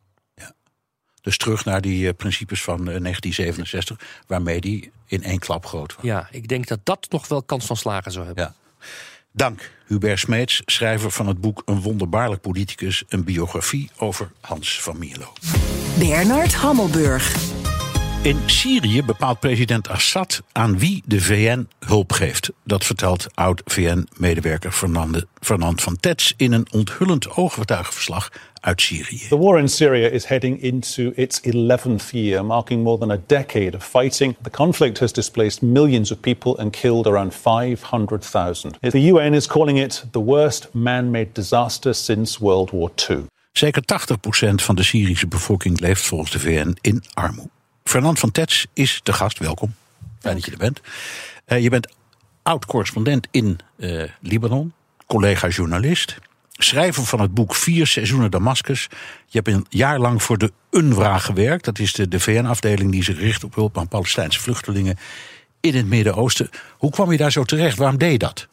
[1.21, 5.95] Dus terug naar die eh, principes van eh, 1967, waarmee die in één klap groot
[5.95, 6.05] was.
[6.05, 8.43] Ja, ik denk dat dat nog wel kans van slagen zou hebben.
[8.43, 8.53] Ja.
[9.31, 14.97] Dank, Hubert Smeets, schrijver van het boek Een wonderbaarlijk politicus, een biografie over Hans van
[14.97, 15.33] Mierlo.
[15.97, 17.58] Bernard Hammelburg.
[18.21, 22.51] In Syrië bepaalt president Assad aan wie de VN hulp geeft.
[22.63, 24.71] Dat vertelt oud-VN-medewerker
[25.39, 29.27] Fernand van Tets in een onthullend ooggetuigenverslag uit Syrië.
[29.27, 33.77] The war in Syria is heading into its 11th year, marking more than a decade
[33.77, 34.35] of fighting.
[34.41, 38.77] The conflict has displaced millions of people and killed around 500,000.
[38.79, 43.25] The UN is calling it the worst man made disaster since World War II.
[43.51, 47.57] Zeker 80% van de Syrische bevolking leeft volgens de VN in armoede.
[47.89, 49.73] Fernand van Tets is de gast, welkom.
[50.19, 50.81] Fijn dat je er bent.
[51.45, 51.87] Eh, je bent
[52.43, 54.73] oud-correspondent in eh, Libanon,
[55.05, 56.17] collega-journalist,
[56.51, 58.87] schrijver van het boek Vier Seizoenen Damascus.
[59.25, 61.65] Je hebt een jaar lang voor de UNRWA gewerkt.
[61.65, 64.97] Dat is de, de VN-afdeling die zich richt op hulp aan Palestijnse vluchtelingen
[65.59, 66.49] in het Midden-Oosten.
[66.77, 67.77] Hoe kwam je daar zo terecht?
[67.77, 68.47] Waarom deed je dat?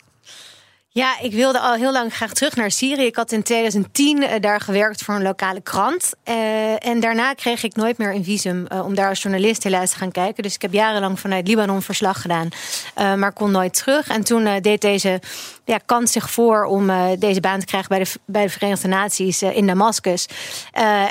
[0.97, 3.05] Ja, ik wilde al heel lang graag terug naar Syrië.
[3.05, 6.13] Ik had in 2010 uh, daar gewerkt voor een lokale krant.
[6.25, 9.91] Uh, en daarna kreeg ik nooit meer een visum uh, om daar als journalist helaas
[9.91, 10.43] te gaan kijken.
[10.43, 12.49] Dus ik heb jarenlang vanuit Libanon verslag gedaan,
[12.95, 14.09] maar kon nooit terug.
[14.09, 15.21] En toen deed deze
[15.65, 19.43] ja, kans zich voor om deze baan te krijgen bij de, bij de Verenigde Naties
[19.43, 20.29] in Damascus.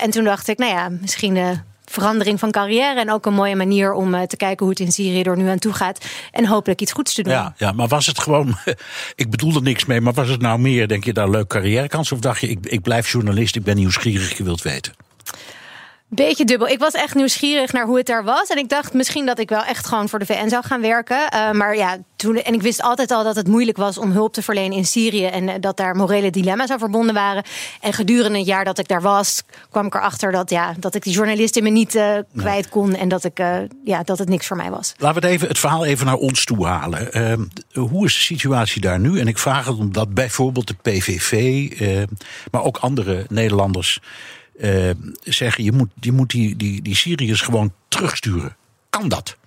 [0.02, 1.64] en toen dacht ik, nou ja, misschien
[1.96, 3.00] verandering van carrière.
[3.00, 5.48] En ook een mooie manier om uh, te kijken hoe het in Syrië er nu
[5.48, 6.06] aan toe gaat.
[6.32, 7.34] En hopelijk iets goeds te doen.
[7.34, 8.58] Ja, ja maar was het gewoon.
[9.16, 12.12] ik bedoel er niks mee, maar was het nou meer, denk je, daar leuk carrièrekans?
[12.12, 14.94] Of dacht je, ik, ik blijf journalist, ik ben nieuwsgierig, je wilt weten?
[16.16, 16.68] Beetje dubbel.
[16.68, 18.48] Ik was echt nieuwsgierig naar hoe het daar was.
[18.48, 21.18] En ik dacht misschien dat ik wel echt gewoon voor de VN zou gaan werken.
[21.34, 22.36] Uh, maar ja, toen.
[22.36, 25.26] En ik wist altijd al dat het moeilijk was om hulp te verlenen in Syrië.
[25.26, 27.44] En uh, dat daar morele dilemma's aan verbonden waren.
[27.82, 31.04] En gedurende het jaar dat ik daar was, kwam ik erachter dat, ja, dat ik
[31.04, 32.96] die journalist in me niet uh, kwijt kon.
[32.96, 33.38] En dat, ik,
[33.84, 34.94] ja, dat het niks voor mij was.
[34.98, 37.14] Laten we het, even, het verhaal even naar ons toe halen.
[37.14, 37.42] Ehm,
[37.74, 39.20] hoe is de situatie daar nu?
[39.20, 41.70] En ik vraag het omdat bijvoorbeeld de PVV,
[42.52, 44.00] maar ook andere Nederlanders
[45.24, 48.56] zeggen: je moet, je moet die, die, die Syriërs gewoon terugsturen.
[48.90, 49.38] Kan dat?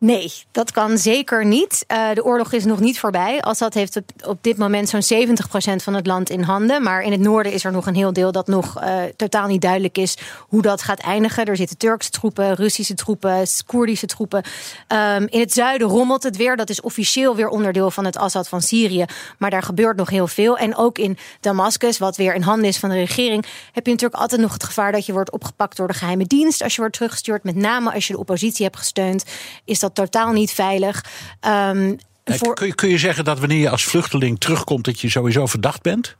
[0.00, 1.84] Nee, dat kan zeker niet.
[1.92, 3.40] Uh, de oorlog is nog niet voorbij.
[3.40, 6.82] Assad heeft op, dit moment zo'n 70% van het land in handen.
[6.82, 9.60] Maar in het noorden is er nog een heel deel dat nog uh, totaal niet
[9.60, 11.44] duidelijk is hoe dat gaat eindigen.
[11.44, 14.42] Er zitten Turkse troepen, Russische troepen, Koerdische troepen.
[14.88, 16.56] Um, in het zuiden rommelt het weer.
[16.56, 19.04] Dat is officieel weer onderdeel van het Assad van Syrië.
[19.38, 20.58] Maar daar gebeurt nog heel veel.
[20.58, 24.20] En ook in Damascus, wat weer in handen is van de regering, heb je natuurlijk
[24.20, 26.62] altijd nog het gevaar dat je wordt opgepakt door de geheime dienst.
[26.62, 29.24] Als je wordt teruggestuurd, met name als je de oppositie hebt gesteund,
[29.64, 31.04] is dat totaal niet veilig.
[31.46, 32.54] Um, voor...
[32.54, 35.82] kun, je, kun je zeggen dat wanneer je als vluchteling terugkomt, dat je sowieso verdacht
[35.82, 36.16] bent?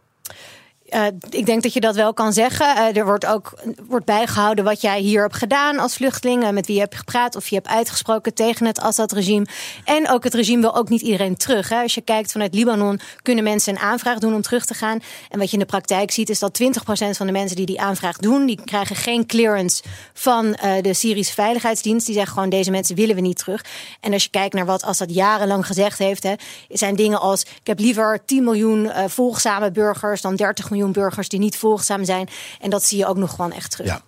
[0.95, 2.67] Uh, ik denk dat je dat wel kan zeggen.
[2.67, 3.53] Uh, er wordt ook
[3.89, 6.43] wordt bijgehouden wat jij hier hebt gedaan als vluchteling.
[6.43, 9.47] Uh, met wie je hebt gepraat of je hebt uitgesproken tegen het Assad-regime.
[9.85, 11.69] En ook het regime wil ook niet iedereen terug.
[11.69, 11.83] Hè.
[11.83, 15.01] Als je kijkt vanuit Libanon kunnen mensen een aanvraag doen om terug te gaan.
[15.29, 16.67] En wat je in de praktijk ziet is dat 20%
[17.11, 18.47] van de mensen die die aanvraag doen...
[18.47, 22.07] die krijgen geen clearance van de Syrische Veiligheidsdienst.
[22.07, 23.65] Die zeggen gewoon deze mensen willen we niet terug.
[24.01, 26.23] En als je kijkt naar wat Assad jarenlang gezegd heeft...
[26.23, 26.35] Hè,
[26.69, 31.29] zijn dingen als ik heb liever 10 miljoen volgzame burgers dan 30 miljoen miljoen burgers
[31.29, 32.29] die niet volgzaam zijn.
[32.61, 34.01] En dat zie je ook nog gewoon echt terug.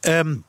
[0.00, 0.18] Ja.
[0.18, 0.44] Um,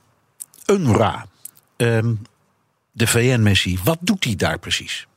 [2.92, 5.08] de VN-missie, wat doet die daar precies?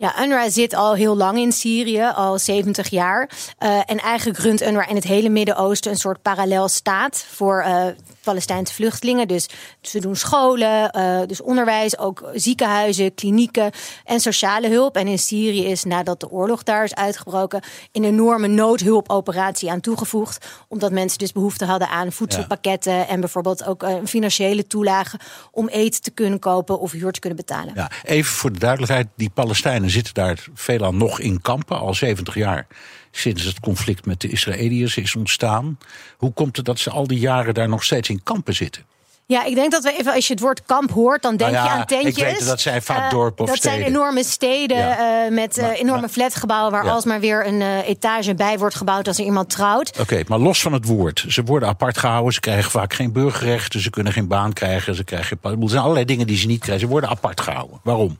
[0.00, 3.30] Ja, UNRWA zit al heel lang in Syrië, al 70 jaar.
[3.58, 7.86] Uh, en eigenlijk runt UNRWA in het hele Midden-Oosten een soort parallel staat voor uh,
[8.22, 9.28] Palestijnse vluchtelingen.
[9.28, 9.48] Dus
[9.80, 13.70] ze doen scholen, uh, dus onderwijs, ook ziekenhuizen, klinieken
[14.04, 14.96] en sociale hulp.
[14.96, 20.46] En in Syrië is nadat de oorlog daar is uitgebroken, een enorme noodhulpoperatie aan toegevoegd.
[20.68, 23.06] Omdat mensen dus behoefte hadden aan voedselpakketten ja.
[23.06, 25.18] en bijvoorbeeld ook een financiële toelage
[25.50, 27.72] om eten te kunnen kopen of huur te kunnen betalen.
[27.74, 32.34] Ja, even voor de duidelijkheid, die Palestijnen zitten daar veelal nog in kampen, al 70
[32.34, 32.66] jaar
[33.10, 35.78] sinds het conflict met de Israëliërs is ontstaan.
[36.16, 38.86] Hoe komt het dat ze al die jaren daar nog steeds in kampen zitten?
[39.26, 41.64] Ja, ik denk dat we even, als je het woord kamp hoort, dan denk nou
[41.64, 42.16] ja, je aan tentjes.
[42.16, 45.24] Ik weet dat zijn vaak dorpen uh, of Dat zijn enorme steden ja.
[45.24, 46.90] uh, met uh, maar, enorme maar, flatgebouwen waar ja.
[46.90, 49.90] alsmaar weer een etage bij wordt gebouwd als er iemand trouwt.
[49.90, 51.24] Oké, okay, maar los van het woord.
[51.28, 55.04] Ze worden apart gehouden, ze krijgen vaak geen burgerrechten, ze kunnen geen baan krijgen, ze
[55.04, 55.38] krijgen.
[55.42, 56.86] Er zijn allerlei dingen die ze niet krijgen.
[56.86, 57.80] Ze worden apart gehouden.
[57.82, 58.18] Waarom?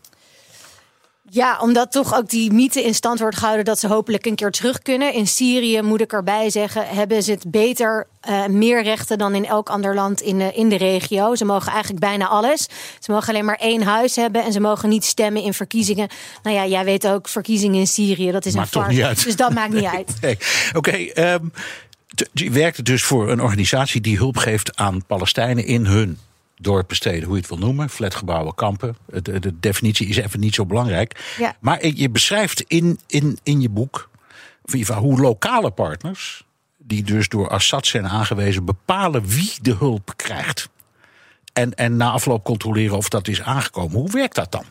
[1.30, 4.50] Ja, omdat toch ook die mythe in stand wordt gehouden dat ze hopelijk een keer
[4.50, 5.12] terug kunnen.
[5.12, 9.46] In Syrië, moet ik erbij zeggen, hebben ze het beter, uh, meer rechten dan in
[9.46, 11.34] elk ander land in de, in de regio.
[11.34, 12.68] Ze mogen eigenlijk bijna alles.
[12.98, 16.08] Ze mogen alleen maar één huis hebben en ze mogen niet stemmen in verkiezingen.
[16.42, 19.24] Nou ja, jij weet ook, verkiezingen in Syrië, dat is maakt een farce.
[19.24, 20.14] Dus dat maakt niet uit.
[20.20, 20.38] Nee.
[20.74, 21.52] Oké, okay, um,
[22.32, 26.18] je werkt dus voor een organisatie die hulp geeft aan Palestijnen in hun
[26.60, 27.88] dorpen, hoe je het wil noemen.
[27.90, 28.96] Flatgebouwen, kampen.
[29.06, 31.34] De, de definitie is even niet zo belangrijk.
[31.38, 31.56] Ja.
[31.60, 34.10] Maar je beschrijft in, in, in je boek
[34.94, 36.44] hoe lokale partners,
[36.76, 40.68] die dus door Assad zijn aangewezen, bepalen wie de hulp krijgt.
[41.52, 43.98] En, en na afloop controleren of dat is aangekomen.
[43.98, 44.64] Hoe werkt dat dan?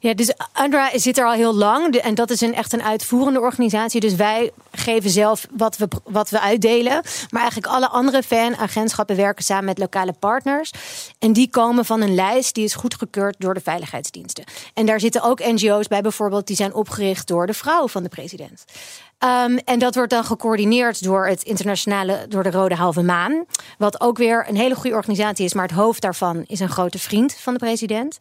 [0.00, 0.32] Ja, dus
[0.64, 1.94] UNRWA zit er al heel lang.
[1.94, 4.00] En dat is een, echt een uitvoerende organisatie.
[4.00, 7.02] Dus wij geven zelf wat we, wat we uitdelen.
[7.30, 10.70] Maar eigenlijk alle andere VN-agentschappen werken samen met lokale partners.
[11.18, 14.44] En die komen van een lijst die is goedgekeurd door de veiligheidsdiensten.
[14.74, 16.46] En daar zitten ook NGO's bij bijvoorbeeld...
[16.46, 18.64] die zijn opgericht door de vrouw van de president.
[19.24, 23.44] Um, en dat wordt dan gecoördineerd door het internationale, door de Rode Halve Maan.
[23.78, 26.98] Wat ook weer een hele goede organisatie is, maar het hoofd daarvan is een grote
[26.98, 28.18] vriend van de president.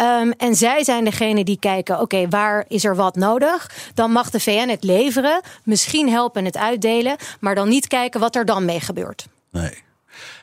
[0.00, 3.70] Um, en zij zijn degene die kijken: oké, waar is er wat nodig?
[3.94, 8.36] Dan mag de VN het leveren, misschien helpen het uitdelen, maar dan niet kijken wat
[8.36, 9.26] er dan mee gebeurt.
[9.50, 9.82] Nee.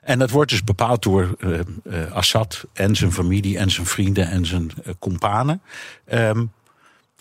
[0.02, 4.30] En dat wordt dus bepaald door uh, uh, Assad en zijn familie en zijn vrienden
[4.30, 5.62] en zijn uh, companen.
[6.14, 6.52] Um,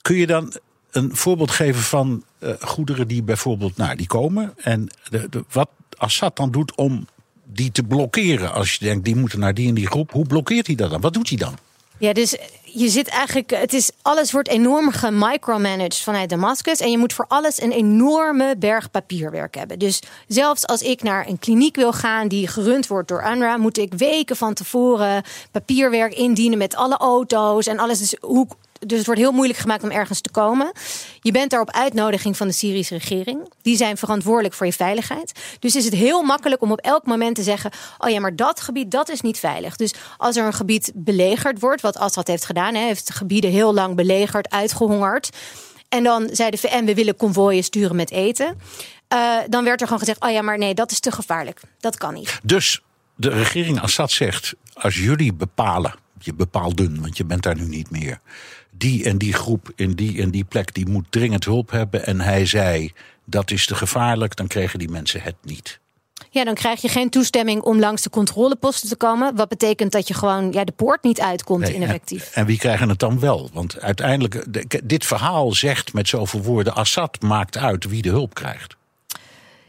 [0.02, 0.52] kun je dan
[0.90, 2.24] een voorbeeld geven van
[2.60, 4.54] goederen die bijvoorbeeld nou, die komen.
[4.56, 7.06] En de, wat Assad dan doet om
[7.44, 8.52] die te blokkeren.
[8.52, 10.12] Als je denkt, die moeten naar die en die groep.
[10.12, 11.00] Hoe blokkeert hij dat dan?
[11.00, 11.54] Wat doet hij dan?
[11.98, 16.80] Ja, dus je zit eigenlijk, het is, alles wordt enorm gemicromanaged vanuit Damascus.
[16.80, 19.78] En je moet voor alles een enorme berg papierwerk hebben.
[19.78, 23.78] Dus zelfs als ik naar een kliniek wil gaan die gerund wordt door UNRWA, moet
[23.78, 27.98] ik weken van tevoren papierwerk indienen met alle auto's en alles.
[27.98, 28.46] Dus hoe,
[28.86, 30.72] dus het wordt heel moeilijk gemaakt om ergens te komen.
[31.20, 33.52] Je bent daar op uitnodiging van de Syrische regering.
[33.62, 35.32] Die zijn verantwoordelijk voor je veiligheid.
[35.58, 38.60] Dus is het heel makkelijk om op elk moment te zeggen: Oh ja, maar dat
[38.60, 39.76] gebied dat is niet veilig.
[39.76, 43.74] Dus als er een gebied belegerd wordt, wat Assad heeft gedaan, hij heeft gebieden heel
[43.74, 45.30] lang belegerd, uitgehongerd.
[45.88, 48.58] En dan zei de VN: We willen konvooien sturen met eten.
[49.14, 51.60] Uh, dan werd er gewoon gezegd: Oh ja, maar nee, dat is te gevaarlijk.
[51.78, 52.38] Dat kan niet.
[52.42, 52.80] Dus
[53.16, 57.90] de regering Assad zegt: Als jullie bepalen je bepaalden, want je bent daar nu niet
[57.90, 58.20] meer.
[58.78, 62.06] Die en die groep in die en die plek, die moet dringend hulp hebben.
[62.06, 62.92] En hij zei,
[63.24, 65.80] dat is te gevaarlijk, dan kregen die mensen het niet.
[66.30, 69.36] Ja, dan krijg je geen toestemming om langs de controleposten te komen.
[69.36, 72.24] Wat betekent dat je gewoon ja, de poort niet uitkomt, nee, ineffectief.
[72.24, 73.50] En, en, wie krijgen het dan wel?
[73.52, 74.44] Want uiteindelijk,
[74.84, 78.75] dit verhaal zegt met zoveel woorden: Assad maakt uit wie de hulp krijgt.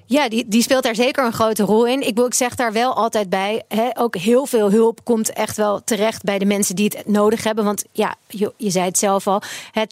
[0.09, 2.07] Ja, die, die speelt daar zeker een grote rol in.
[2.07, 3.63] Ik, ik zeg daar wel altijd bij.
[3.67, 7.43] Hè, ook heel veel hulp komt echt wel terecht bij de mensen die het nodig
[7.43, 7.63] hebben.
[7.63, 9.41] Want ja, je, je zei het zelf al.
[9.71, 9.83] Hè,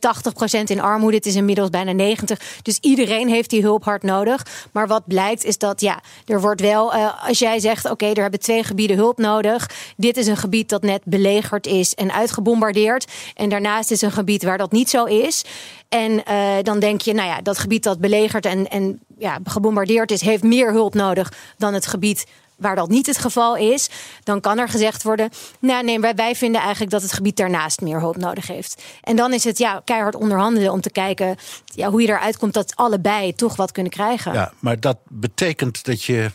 [0.60, 2.24] 80% in armoede, het is inmiddels bijna 90%.
[2.62, 4.46] Dus iedereen heeft die hulp hard nodig.
[4.72, 6.96] Maar wat blijkt is dat ja, er wordt wel.
[6.96, 9.70] Uh, als jij zegt, oké, er hebben twee gebieden hulp nodig.
[9.98, 13.12] Dit is een gebied dat net belegerd is en uitgebombardeerd.
[13.34, 15.44] En daarnaast is een gebied waar dat niet zo is.
[15.90, 20.12] En uh, dan denk je, nou ja, dat gebied dat belegerd en, en ja, gebombardeerd
[20.12, 22.26] is, heeft meer hulp nodig dan het gebied
[22.56, 23.90] waar dat niet het geval is,
[24.24, 27.82] dan kan er gezegd worden: nou nee, wij, wij vinden eigenlijk dat het gebied daarnaast
[27.82, 28.84] meer hulp nodig heeft.
[29.02, 32.54] En dan is het ja, keihard onderhandelen om te kijken ja, hoe je eruit komt
[32.54, 34.34] dat allebei toch wat kunnen krijgen.
[34.34, 36.32] Ja, maar dat betekent dat je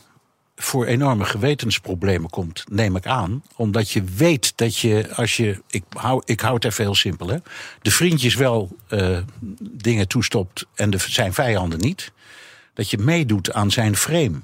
[0.56, 3.42] voor enorme gewetensproblemen komt, neem ik aan.
[3.56, 5.62] Omdat je weet dat je, als je.
[5.70, 7.36] Ik hou, ik hou het even heel simpel, hè.
[7.82, 9.18] De vriendjes wel uh,
[9.60, 12.12] dingen toestopt en de, zijn vijanden niet.
[12.74, 14.40] Dat je meedoet aan zijn frame.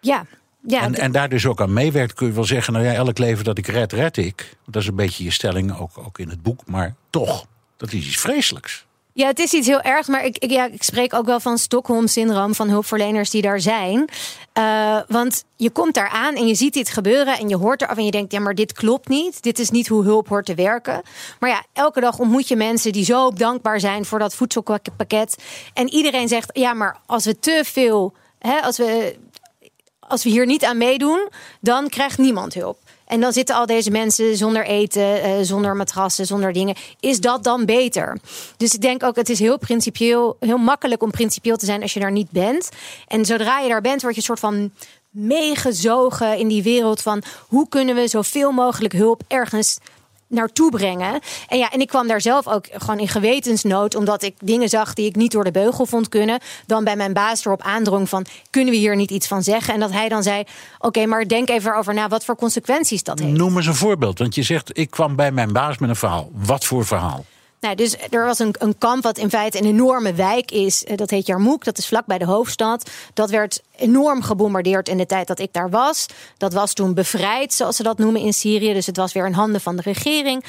[0.00, 0.26] Ja.
[0.66, 3.18] Ja, en, en daar dus ook aan meewerkt, kun je wel zeggen: nou ja, elk
[3.18, 4.56] leven dat ik red, red ik.
[4.66, 6.66] Dat is een beetje je stelling, ook, ook in het boek.
[6.66, 8.86] Maar toch, dat is iets vreselijks.
[9.18, 11.58] Ja, het is iets heel ergs, maar ik, ik, ja, ik spreek ook wel van
[11.58, 14.08] Stockholm-syndroom van hulpverleners die daar zijn.
[14.58, 17.96] Uh, want je komt daar aan en je ziet dit gebeuren en je hoort eraf
[17.96, 19.42] en je denkt, ja, maar dit klopt niet.
[19.42, 21.02] Dit is niet hoe hulp hoort te werken.
[21.38, 25.42] Maar ja, elke dag ontmoet je mensen die zo dankbaar zijn voor dat voedselpakket.
[25.74, 29.16] En iedereen zegt, ja, maar als we te veel, hè, als we
[30.00, 31.28] als we hier niet aan meedoen,
[31.60, 32.78] dan krijgt niemand hulp.
[33.08, 36.76] En dan zitten al deze mensen zonder eten, uh, zonder matrassen, zonder dingen.
[37.00, 38.18] Is dat dan beter?
[38.56, 41.92] Dus ik denk ook, het is heel principieel, heel makkelijk om principieel te zijn als
[41.92, 42.68] je daar niet bent.
[43.06, 44.70] En zodra je daar bent, word je een soort van
[45.10, 49.78] meegezogen in die wereld van hoe kunnen we zoveel mogelijk hulp ergens
[50.28, 51.20] naartoe brengen.
[51.48, 54.94] En ja, en ik kwam daar zelf ook gewoon in gewetensnood, omdat ik dingen zag
[54.94, 56.40] die ik niet door de beugel vond kunnen.
[56.66, 59.74] Dan bij mijn baas erop aandrong van, kunnen we hier niet iets van zeggen?
[59.74, 60.44] En dat hij dan zei,
[60.78, 63.36] oké, maar denk even over na wat voor consequenties dat heeft.
[63.36, 66.30] Noem eens een voorbeeld, want je zegt, ik kwam bij mijn baas met een verhaal.
[66.32, 67.24] Wat voor verhaal?
[67.60, 70.84] Nou, dus er was een, een kamp wat in feite een enorme wijk is.
[70.84, 72.90] Eh, dat heet Jarmouk, dat is vlak bij de hoofdstad.
[73.14, 76.06] Dat werd enorm gebombardeerd in de tijd dat ik daar was.
[76.36, 78.72] Dat was toen bevrijd, zoals ze dat noemen in Syrië.
[78.72, 80.44] Dus het was weer in handen van de regering.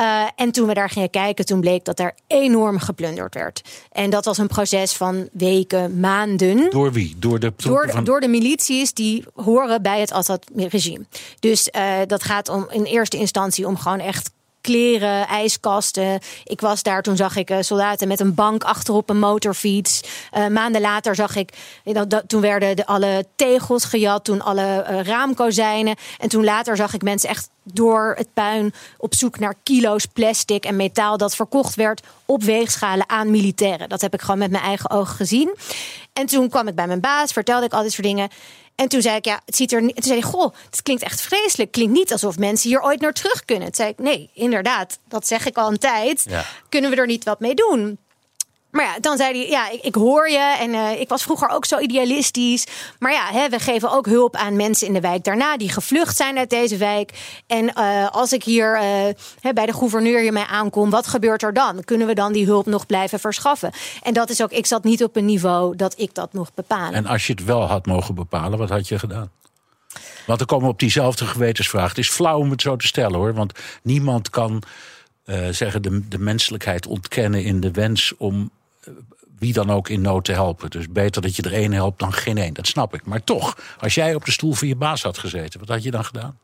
[0.00, 3.62] Uh, en toen we daar gingen kijken, toen bleek dat er enorm geplunderd werd.
[3.92, 6.70] En dat was een proces van weken, maanden.
[6.70, 7.14] Door wie?
[7.18, 8.04] Door de, door, van...
[8.04, 11.04] door de milities die horen bij het Assad-regime.
[11.40, 14.30] Dus uh, dat gaat om in eerste instantie om gewoon echt
[14.62, 16.20] kleren, ijskasten.
[16.44, 20.00] Ik was daar, toen zag ik uh, soldaten met een bank achterop een motorfiets.
[20.36, 21.52] Uh, maanden later zag ik,
[21.84, 25.96] dat, toen werden de, alle tegels gejat, toen alle uh, raamkozijnen.
[26.18, 30.64] En toen later zag ik mensen echt door het puin op zoek naar kilo's plastic
[30.64, 33.88] en metaal dat verkocht werd op weegschalen aan militairen.
[33.88, 35.56] Dat heb ik gewoon met mijn eigen ogen gezien.
[36.12, 38.28] En toen kwam ik bij mijn baas, vertelde ik al dit soort dingen.
[38.74, 39.94] En toen zei ik, ja, het ziet er niet.
[39.94, 41.72] Toen zei hij, goh, het klinkt echt vreselijk.
[41.72, 43.66] Klinkt niet alsof mensen hier ooit naar terug kunnen.
[43.66, 46.26] Toen zei ik, nee, inderdaad, dat zeg ik al een tijd.
[46.68, 47.98] Kunnen we er niet wat mee doen?
[48.72, 50.56] Maar ja, dan zei hij, ja, ik, ik hoor je.
[50.60, 52.66] En uh, ik was vroeger ook zo idealistisch.
[52.98, 55.56] Maar ja, hè, we geven ook hulp aan mensen in de wijk daarna...
[55.56, 57.10] die gevlucht zijn uit deze wijk.
[57.46, 58.82] En uh, als ik hier uh,
[59.40, 60.90] hè, bij de gouverneur hiermee aankom...
[60.90, 61.84] wat gebeurt er dan?
[61.84, 63.72] Kunnen we dan die hulp nog blijven verschaffen?
[64.02, 66.94] En dat is ook, ik zat niet op een niveau dat ik dat mocht bepalen.
[66.94, 69.30] En als je het wel had mogen bepalen, wat had je gedaan?
[70.26, 71.88] Want dan komen we op diezelfde gewetensvraag.
[71.88, 73.34] Het is flauw om het zo te stellen hoor.
[73.34, 74.62] Want niemand kan
[75.50, 78.50] zeggen de, de menselijkheid ontkennen in de wens om
[79.38, 80.70] wie dan ook in nood te helpen.
[80.70, 82.54] Dus beter dat je er één helpt dan geen één.
[82.54, 83.06] Dat snap ik.
[83.06, 85.90] Maar toch, als jij op de stoel van je baas had gezeten, wat had je
[85.90, 86.38] dan gedaan?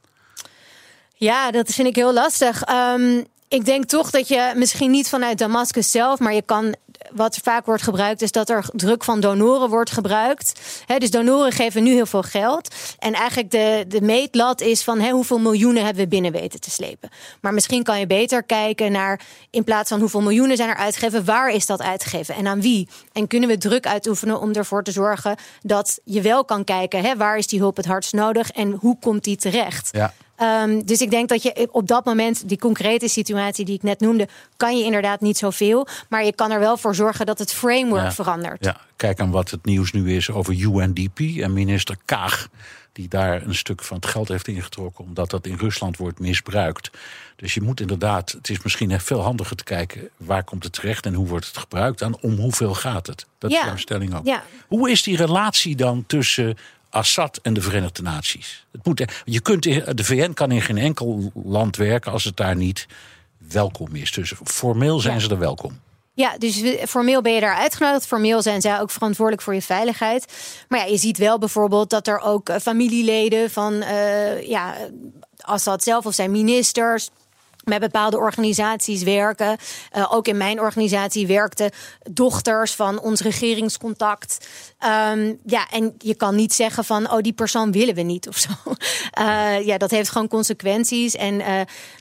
[1.14, 2.62] Ja, dat vind ik heel lastig.
[2.62, 6.74] Ehm, ik denk toch dat je misschien niet vanuit Damascus zelf, maar je kan.
[7.14, 10.60] Wat vaak wordt gebruikt, is dat er druk van donoren wordt gebruikt.
[10.98, 12.74] dus donoren geven nu heel veel geld.
[12.98, 17.10] En eigenlijk de, de meetlat is van hoeveel miljoenen hebben we binnen weten te slepen.
[17.40, 21.24] Maar misschien kan je beter kijken naar, in plaats van hoeveel miljoenen zijn er uitgegeven,
[21.24, 22.88] waar is dat uitgegeven en aan wie?
[23.12, 27.36] En kunnen we druk uitoefenen om ervoor te zorgen dat je wel kan kijken, waar
[27.36, 29.88] is die hulp het hardst nodig en hoe komt die terecht?
[29.92, 30.12] Ja.
[30.42, 34.00] Um, dus ik denk dat je op dat moment, die concrete situatie die ik net
[34.00, 35.86] noemde, kan je inderdaad niet zoveel.
[36.08, 38.64] Maar je kan er wel voor zorgen dat het framework verandert.
[38.64, 42.48] Ja, kijk aan wat het nieuws nu is over UNDP en minister Kaag.
[42.92, 46.90] Die daar een stuk van het geld heeft ingetrokken, omdat dat in Rusland wordt misbruikt.
[47.36, 51.06] Dus je moet inderdaad, het is misschien veel handiger te kijken waar komt het terecht
[51.06, 53.26] en hoe wordt het gebruikt en om hoeveel gaat het.
[53.38, 54.26] Dat is jouw stelling ook.
[54.26, 54.42] Ja.
[54.66, 56.56] Hoe is die relatie dan tussen
[56.90, 58.66] Assad en de Verenigde Naties.
[58.72, 62.56] Het moet, je kunt, de VN kan in geen enkel land werken als het daar
[62.56, 62.86] niet
[63.48, 64.12] welkom is.
[64.12, 65.80] Dus formeel zijn ze er welkom.
[66.14, 68.06] Ja, dus formeel ben je daar uitgenodigd.
[68.06, 70.32] Formeel zijn zij ook verantwoordelijk voor je veiligheid.
[70.68, 74.74] Maar ja, je ziet wel bijvoorbeeld dat er ook eh, familieleden van uh, ja,
[75.36, 77.10] Assad zelf of zijn ministers
[77.68, 79.56] met bepaalde organisaties werken.
[79.96, 81.70] Uh, ook in mijn organisatie werkten
[82.10, 84.48] dochters van ons regeringscontact.
[85.12, 88.36] Um, ja, en je kan niet zeggen van, oh, die persoon willen we niet of
[88.36, 88.50] zo.
[89.20, 91.14] Uh, ja, dat heeft gewoon consequenties.
[91.14, 91.46] En uh,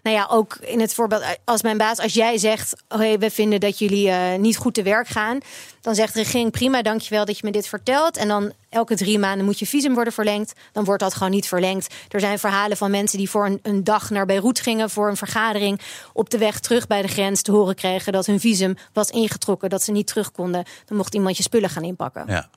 [0.03, 3.59] nou ja, ook in het voorbeeld, als mijn baas, als jij zegt, hey, we vinden
[3.59, 5.39] dat jullie niet goed te werk gaan,
[5.87, 8.17] dan zegt de regering, prima, dankjewel dat je me dit vertelt.
[8.17, 10.53] En dan elke drie maanden moet je visum worden verlengd.
[10.71, 11.93] Dan wordt dat gewoon niet verlengd.
[12.09, 15.17] Er zijn verhalen van mensen die voor een, een, dag naar Beirut gingen voor een
[15.17, 15.81] vergadering.
[16.13, 19.69] Op de weg terug bij de grens te horen kregen dat hun visum was ingetrokken,
[19.69, 20.63] dat ze niet terug konden.
[20.85, 22.23] Dan mocht iemand je spullen gaan inpakken.
[22.27, 22.49] Ja.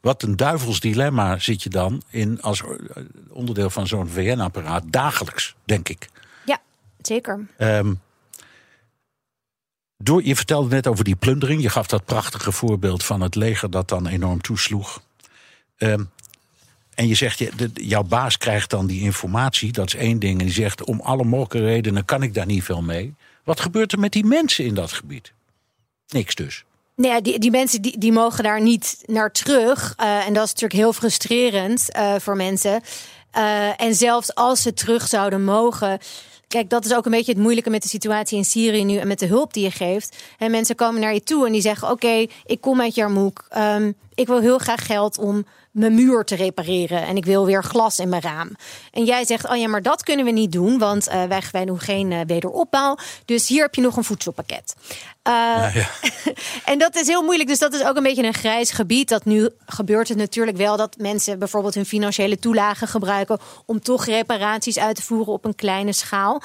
[0.00, 2.62] Wat een duivels dilemma zit je dan in als
[3.30, 6.08] onderdeel van zo'n VN-apparaat dagelijks, denk ik.
[6.44, 6.58] Ja,
[7.02, 7.46] zeker.
[7.58, 8.00] Um,
[10.22, 11.62] je vertelde net over die plundering.
[11.62, 15.00] Je gaf dat prachtige voorbeeld van het leger dat dan enorm toesloeg.
[15.78, 16.10] Um,
[16.94, 20.38] en je zegt, je, jouw baas krijgt dan die informatie, dat is één ding.
[20.38, 23.14] En die zegt, om alle mogelijke redenen kan ik daar niet veel mee.
[23.44, 25.32] Wat gebeurt er met die mensen in dat gebied?
[26.08, 26.64] Niks dus.
[26.94, 29.94] Nee, nou die, die mensen die, die mogen daar niet naar terug.
[30.00, 32.82] Uh, en dat is natuurlijk heel frustrerend uh, voor mensen.
[33.36, 35.98] Uh, en zelfs als ze terug zouden mogen,
[36.48, 39.08] Kijk, dat is ook een beetje het moeilijke met de situatie in Syrië nu en
[39.08, 40.16] met de hulp die je geeft.
[40.38, 43.46] En mensen komen naar je toe en die zeggen: Oké, ik kom uit Jarmouk.
[43.56, 47.64] Um, ik wil heel graag geld om mijn muur te repareren en ik wil weer
[47.64, 48.50] glas in mijn raam.
[48.92, 51.64] En jij zegt, oh ja, maar dat kunnen we niet doen, want uh, wij, wij
[51.64, 52.96] doen geen uh, wederopbouw.
[53.24, 54.74] Dus hier heb je nog een voedselpakket.
[55.30, 55.88] Ja, ja.
[56.72, 57.48] en dat is heel moeilijk.
[57.48, 59.08] Dus dat is ook een beetje een grijs gebied.
[59.08, 64.04] Dat nu gebeurt het natuurlijk wel dat mensen bijvoorbeeld hun financiële toelagen gebruiken om toch
[64.04, 66.42] reparaties uit te voeren op een kleine schaal.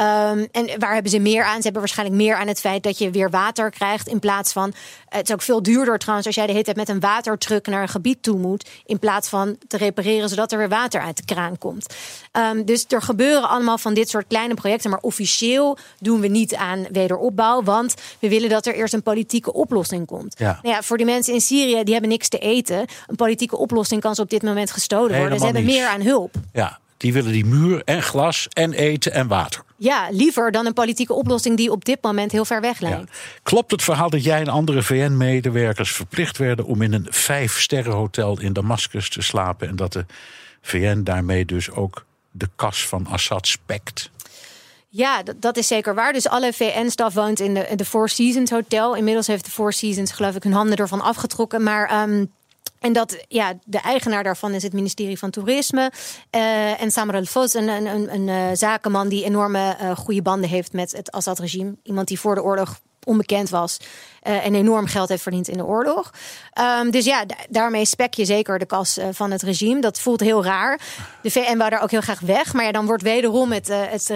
[0.00, 1.56] Um, en waar hebben ze meer aan?
[1.56, 4.08] Ze hebben waarschijnlijk meer aan het feit dat je weer water krijgt.
[4.08, 4.72] In plaats van.
[5.08, 7.82] Het is ook veel duurder trouwens als jij de hele tijd met een watertruck naar
[7.82, 8.68] een gebied toe moet.
[8.86, 11.94] In plaats van te repareren zodat er weer water uit de kraan komt.
[12.32, 14.90] Um, dus er gebeuren allemaal van dit soort kleine projecten.
[14.90, 17.62] Maar officieel doen we niet aan wederopbouw.
[17.62, 20.34] Want we willen dat er eerst een politieke oplossing komt.
[20.38, 20.58] Ja.
[20.62, 22.84] Nou ja, voor die mensen in Syrië, die hebben niks te eten.
[23.06, 25.38] Een politieke oplossing kan ze op dit moment gestolen worden.
[25.38, 26.34] Ze hebben meer aan hulp.
[26.52, 29.62] Ja, die willen die muur en glas en eten en water.
[29.76, 32.98] Ja, liever dan een politieke oplossing die op dit moment heel ver weg lijkt.
[32.98, 33.18] Ja.
[33.42, 38.52] Klopt het verhaal dat jij en andere VN-medewerkers verplicht werden om in een vijf-sterrenhotel in
[38.52, 40.06] Damascus te slapen en dat de
[40.62, 44.10] VN daarmee dus ook de kas van Assad spekt?
[44.88, 46.12] Ja, dat, is zeker waar.
[46.12, 48.94] Dus alle VN-staf woont in de, de Four Seasons Hotel.
[48.94, 51.62] Inmiddels heeft de Four Seasons, geloof ik, hun handen ervan afgetrokken.
[51.62, 52.32] Maar um,
[52.84, 55.92] en dat, ja, de eigenaar daarvan is het ministerie van Toerisme.
[56.30, 60.50] Uh, en Samar al-Fos, een, een, een, een uh, zakenman die enorme uh, goede banden
[60.50, 61.76] heeft met het Assad-regime.
[61.82, 63.78] Iemand die voor de oorlog onbekend was
[64.24, 66.10] uh, en enorm geld heeft verdiend in de oorlog.
[66.80, 69.80] Um, dus ja, daarmee spek je zeker de kas uh, van het regime.
[69.80, 70.80] Dat voelt heel raar.
[71.22, 72.52] De VN wou daar ook heel graag weg.
[72.52, 74.12] Maar ja, dan wordt wederom het, uh, het,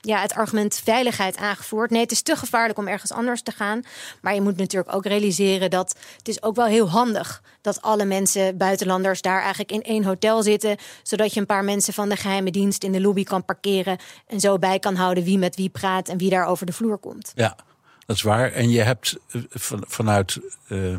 [0.00, 1.90] ja, het argument veiligheid aangevoerd.
[1.90, 3.82] Nee, het is te gevaarlijk om ergens anders te gaan.
[4.20, 8.04] Maar je moet natuurlijk ook realiseren dat het is ook wel heel handig dat alle
[8.04, 10.76] mensen, buitenlanders, daar eigenlijk in één hotel zitten.
[11.02, 13.98] Zodat je een paar mensen van de geheime dienst in de lobby kan parkeren.
[14.26, 16.98] En zo bij kan houden wie met wie praat en wie daar over de vloer
[16.98, 17.32] komt.
[17.34, 17.56] Ja,
[18.06, 18.52] dat is waar.
[18.52, 19.40] En je hebt eh,
[19.86, 20.38] vanuit
[20.68, 20.96] uh,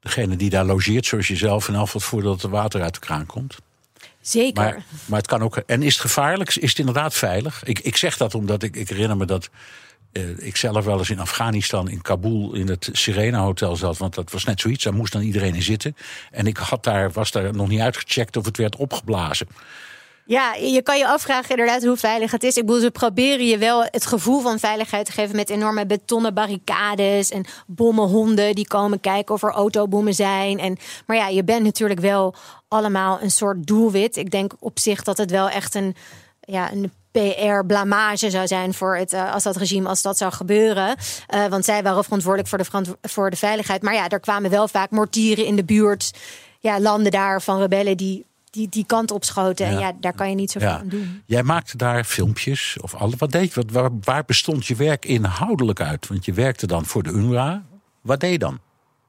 [0.00, 3.56] degene die daar logeert, zoals jezelf, in afval voordat er water uit de kraan komt.
[4.20, 4.62] Zeker.
[4.62, 5.56] Maar, maar het kan ook.
[5.56, 6.54] En is het gevaarlijk?
[6.54, 7.64] Is het inderdaad veilig?
[7.64, 9.50] Ik, ik zeg dat omdat ik, ik herinner me dat
[10.12, 13.98] uh, ik zelf wel eens in Afghanistan, in Kabul, in het Serena Hotel zat.
[13.98, 15.96] Want dat was net zoiets, daar moest dan iedereen in zitten.
[16.30, 19.46] En ik had daar, was daar nog niet uitgecheckt of het werd opgeblazen.
[20.28, 22.56] Ja, je kan je afvragen inderdaad hoe veilig het is.
[22.56, 26.34] Ik bedoel, ze proberen je wel het gevoel van veiligheid te geven met enorme betonnen
[26.34, 30.58] barricades en bommenhonden die komen kijken of er autobommen zijn.
[30.58, 32.34] En, maar ja, je bent natuurlijk wel
[32.68, 34.16] allemaal een soort doelwit.
[34.16, 35.94] Ik denk op zich dat het wel echt een,
[36.40, 40.96] ja, een PR-blamage zou zijn voor het uh, dat regime als dat zou gebeuren.
[41.34, 43.82] Uh, want zij waren verantwoordelijk voor de, voor de veiligheid.
[43.82, 46.10] Maar ja, er kwamen wel vaak mortieren in de buurt.
[46.60, 48.26] Ja, landen daar van rebellen die
[48.56, 49.66] die, die kant op schoten.
[49.66, 50.78] En ja, daar kan je niet zoveel ja.
[50.78, 51.22] aan doen.
[51.26, 53.14] Jij maakte daar filmpjes of alles.
[53.18, 53.62] Wat deed je?
[53.62, 56.06] Wat, waar, waar bestond je werk inhoudelijk uit?
[56.06, 57.64] Want je werkte dan voor de UNRWA.
[58.00, 58.58] Wat deed je dan?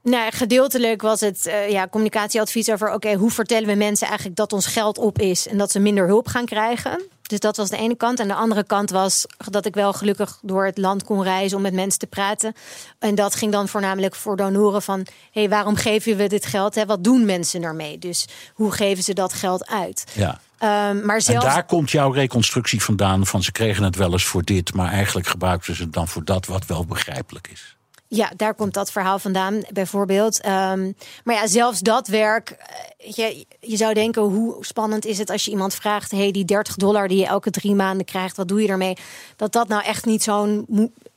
[0.04, 4.54] Nou, gedeeltelijk was het uh, ja, communicatieadvies over: oké, hoe vertellen we mensen eigenlijk dat
[4.54, 7.02] ons geld op is en dat ze minder hulp gaan krijgen?
[7.28, 8.20] Dus dat was de ene kant.
[8.20, 11.64] En de andere kant was dat ik wel gelukkig door het land kon reizen om
[11.64, 12.54] met mensen te praten.
[13.00, 15.00] En dat ging dan voornamelijk voor donoren van...
[15.00, 16.76] hé, hey, waarom geven we dit geld?
[16.76, 16.86] Hè?
[16.86, 17.98] Wat doen mensen ermee?
[18.00, 20.04] Dus hoe geven ze dat geld uit?
[20.14, 20.40] Ja.
[20.90, 21.46] Um, maar zelfs...
[21.46, 24.74] En daar komt jouw reconstructie vandaan van ze kregen het wel eens voor dit...
[24.74, 27.77] maar eigenlijk gebruikten ze het dan voor dat wat wel begrijpelijk is.
[28.10, 30.46] Ja, daar komt dat verhaal vandaan, bijvoorbeeld.
[30.46, 32.50] Um, maar ja, zelfs dat werk.
[32.50, 36.46] Eh, je, je zou denken, hoe spannend is het als je iemand vraagt: hey, die
[36.46, 38.98] 30 dollar die je elke drie maanden krijgt, wat doe je ermee?
[39.36, 40.66] Dat dat nou echt niet zo'n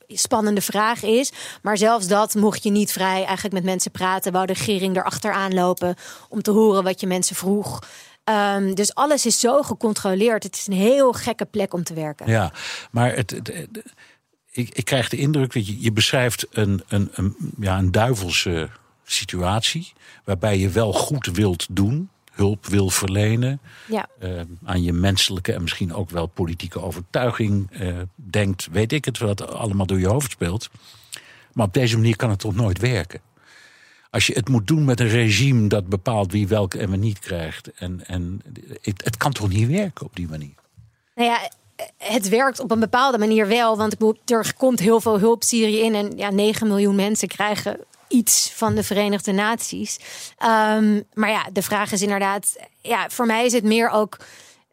[0.09, 1.33] spannende vraag is.
[1.63, 4.33] Maar zelfs dat mocht je niet vrij eigenlijk met mensen praten.
[4.33, 5.95] Wou de regering erachteraan lopen
[6.29, 7.79] om te horen wat je mensen vroeg.
[8.25, 10.43] Um, dus alles is zo gecontroleerd.
[10.43, 12.27] Het is een heel gekke plek om te werken.
[12.27, 12.53] Ja,
[12.91, 13.41] maar het,
[14.51, 18.69] ik, ik krijg de indruk dat je, je beschrijft een, een, een, ja, een duivelse
[19.05, 19.93] situatie.
[20.25, 23.61] Waarbij je wel goed wilt doen, hulp wil verlenen.
[23.89, 24.09] Ja.
[24.23, 28.69] Uh, aan je menselijke en misschien ook wel politieke overtuiging uh, denkt.
[28.71, 30.71] Weet ik het, wat allemaal door je hoofd speelt.
[31.53, 33.21] Maar op deze manier kan het toch nooit werken.
[34.11, 37.19] Als je het moet doen met een regime dat bepaalt wie welke en we niet
[37.19, 37.73] krijgt.
[37.73, 38.41] En, en
[38.83, 40.55] het, het kan toch niet werken op die manier?
[41.15, 41.51] Nou ja,
[41.97, 43.77] het werkt op een bepaalde manier wel.
[43.77, 45.95] Want er komt heel veel hulp Syrië in.
[45.95, 49.99] En ja, 9 miljoen mensen krijgen iets van de Verenigde Naties.
[50.77, 52.57] Um, maar ja, de vraag is inderdaad.
[52.81, 54.17] Ja, voor mij is het meer ook.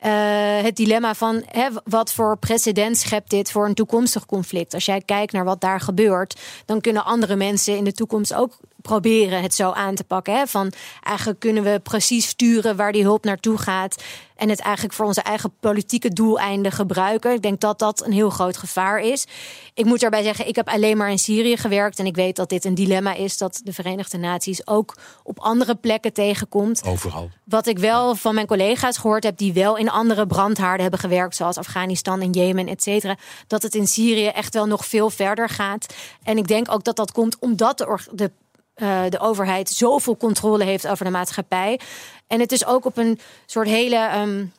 [0.05, 1.43] Uh, het dilemma van
[1.84, 4.74] wat voor precedent schept dit voor een toekomstig conflict?
[4.74, 8.58] Als jij kijkt naar wat daar gebeurt, dan kunnen andere mensen in de toekomst ook
[8.88, 10.33] proberen het zo aan te pakken.
[10.33, 10.47] Hè?
[10.47, 10.73] Van
[11.03, 14.03] eigenlijk kunnen we precies sturen waar die hulp naartoe gaat.
[14.35, 17.33] En het eigenlijk voor onze eigen politieke doeleinden gebruiken.
[17.33, 19.25] Ik denk dat dat een heel groot gevaar is.
[19.73, 21.99] Ik moet daarbij zeggen, ik heb alleen maar in Syrië gewerkt.
[21.99, 25.75] En ik weet dat dit een dilemma is dat de Verenigde Naties ook op andere
[25.75, 26.83] plekken tegenkomt.
[26.85, 27.29] Overal.
[27.43, 31.35] Wat ik wel van mijn collega's gehoord heb, die wel in andere brandhaarden hebben gewerkt,
[31.35, 33.17] zoals Afghanistan en Jemen, et cetera.
[33.47, 35.93] Dat het in Syrië echt wel nog veel verder gaat.
[36.23, 38.31] En ik denk ook dat dat komt omdat de, de
[38.78, 41.80] uh, de overheid zoveel controle heeft over de maatschappij.
[42.28, 44.11] En het is ook op een soort hele.
[44.15, 44.53] Um,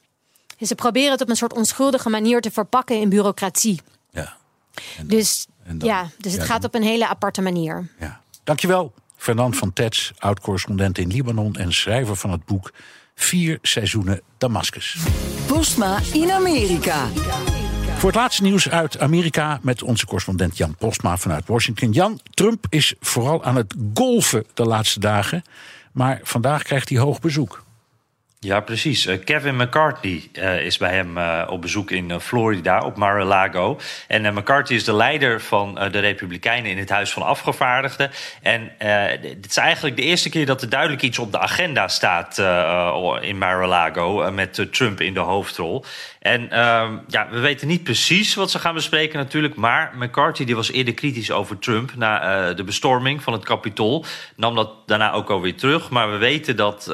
[0.67, 3.81] ze proberen het op een soort onschuldige manier te verpakken in bureaucratie.
[4.11, 4.37] Ja.
[5.03, 5.47] dus
[5.79, 7.89] ja, dus het gaat op een hele aparte manier.
[8.01, 8.21] Ja.
[8.45, 12.73] Dankjewel, Fernand van Tets, oud-correspondent in Libanon en schrijver van het boek
[13.15, 14.97] Vier seizoenen Damascus.
[15.47, 17.07] Postma in Amerika.
[17.99, 21.93] Voor het laatste nieuws uit Amerika met onze correspondent Jan Postma vanuit Washington.
[21.93, 25.43] Jan, Trump is vooral aan het golven de laatste dagen.
[25.93, 27.65] Maar vandaag krijgt hij hoog bezoek.
[28.41, 29.07] Ja, precies.
[29.07, 33.81] Uh, Kevin McCarthy uh, is bij hem uh, op bezoek in Florida, op Mar-a-Lago.
[34.09, 38.11] En McCarthy is de leider van de Republikeinen in het Huis van Afgevaardigden.
[38.43, 38.73] En
[39.21, 42.39] dit is eigenlijk de eerste keer dat er duidelijk iets op de agenda staat
[43.21, 44.31] in Mar-a-Lago...
[44.31, 45.85] met Trump in de hoofdrol.
[46.19, 49.55] En ehm, ja, we weten niet precies wat ze gaan bespreken natuurlijk.
[49.55, 54.05] Maar McCarthy die was eerder kritisch over Trump na de bestorming van het Capitool.
[54.37, 55.91] Nam dat daarna ook alweer terug.
[55.91, 56.85] Maar we weten dat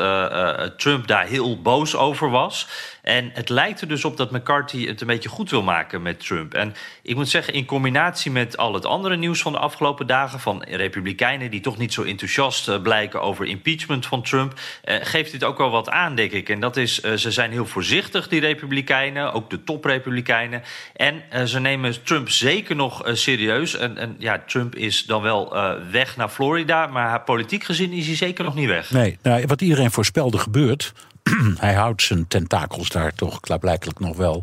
[0.77, 2.69] Trump daar heel boos over was.
[3.03, 6.27] En het lijkt er dus op dat McCarthy het een beetje goed wil maken met
[6.27, 6.55] Trump.
[6.55, 10.41] En ik moet zeggen, in combinatie met al het andere nieuws van de afgelopen dagen...
[10.41, 14.61] van republikeinen die toch niet zo enthousiast eh, blijken over impeachment van Trump...
[14.83, 16.49] Eh, geeft dit ook wel wat aan, denk ik.
[16.49, 20.63] En dat is, eh, ze zijn heel voorzichtig, die republikeinen, ook de toprepublikeinen.
[20.97, 23.77] En ze nemen Trump zeker nog serieus.
[23.77, 25.57] En, en, ja, Trump is dan wel
[25.91, 26.87] weg naar Florida...
[26.87, 28.91] maar politiek gezien is hij zeker nog niet weg.
[28.91, 30.93] Nee, nou, wat iedereen voorspelde gebeurt...
[31.67, 34.43] hij houdt zijn tentakels daar toch klaarblijkelijk nog wel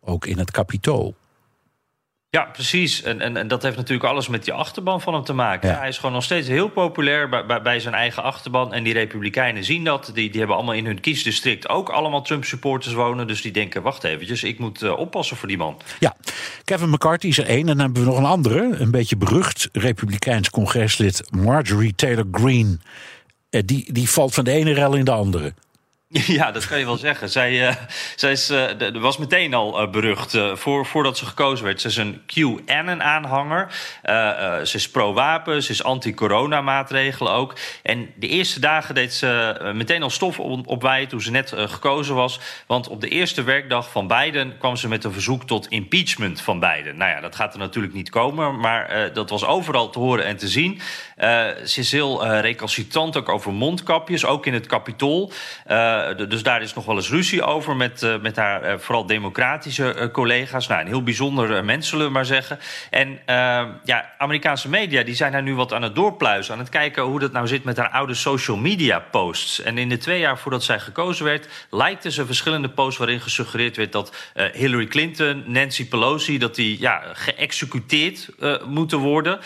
[0.00, 1.14] ook in het kapitool.
[2.30, 3.02] Ja, precies.
[3.02, 5.68] En, en, en dat heeft natuurlijk alles met die achterban van hem te maken.
[5.68, 5.78] Ja.
[5.78, 8.72] Hij is gewoon nog steeds heel populair bij, bij, bij zijn eigen achterban.
[8.72, 10.10] En die Republikeinen zien dat.
[10.14, 13.26] Die, die hebben allemaal in hun kiesdistrict ook allemaal Trump-supporters wonen.
[13.26, 15.80] Dus die denken, wacht eventjes, ik moet eh, oppassen voor die man.
[15.98, 16.16] Ja,
[16.64, 17.60] Kevin McCarthy is er één.
[17.60, 22.78] En dan hebben we nog een andere, een beetje berucht Republikeins congreslid Marjorie Taylor Greene.
[23.50, 25.54] Eh, die, die valt van de ene rel in de andere.
[26.40, 27.30] Ja, dat kan je wel zeggen.
[27.30, 27.74] Zij, uh,
[28.16, 31.80] zij is, de, was meteen al uh, berucht voor, voordat ze gekozen werd.
[31.80, 33.68] Ze is een QAnon-aanhanger.
[34.66, 37.56] ze is pro-wapen, ze is anti-corona-maatregelen ook.
[37.82, 42.14] En de eerste dagen deed ze meteen al stof op, opwijden toen ze net gekozen
[42.14, 42.40] was.
[42.66, 46.60] Want op de eerste werkdag van Biden kwam ze met een verzoek tot impeachment van
[46.60, 46.96] Biden.
[46.96, 50.36] Nou ja, dat gaat er natuurlijk niet komen, maar dat was overal te horen en
[50.36, 50.80] te zien.
[51.64, 55.32] ze is heel recalcitrant ook over mondkapjes, ook in het kapitool.
[56.28, 60.08] Dus daar is nog wel eens ruzie over met, uh, met haar uh, vooral democratische
[60.12, 60.66] collega's.
[60.66, 62.58] Nou, een heel bijzonder mens, zullen we maar zeggen.
[62.90, 63.18] En
[63.84, 66.52] ja, Amerikaanse media die zijn daar nu wat aan het doorpluizen.
[66.52, 69.62] Aan het kijken hoe dat nou zit met haar oude social media posts.
[69.62, 71.48] En in de twee jaar voordat zij gekozen werd...
[71.70, 73.92] lijkten ze verschillende posts waarin gesuggereerd werd...
[73.92, 74.14] dat
[74.52, 76.38] Hillary Clinton, Nancy Pelosi...
[76.38, 78.28] dat die ja, geëxecuteerd
[78.66, 79.40] moeten worden.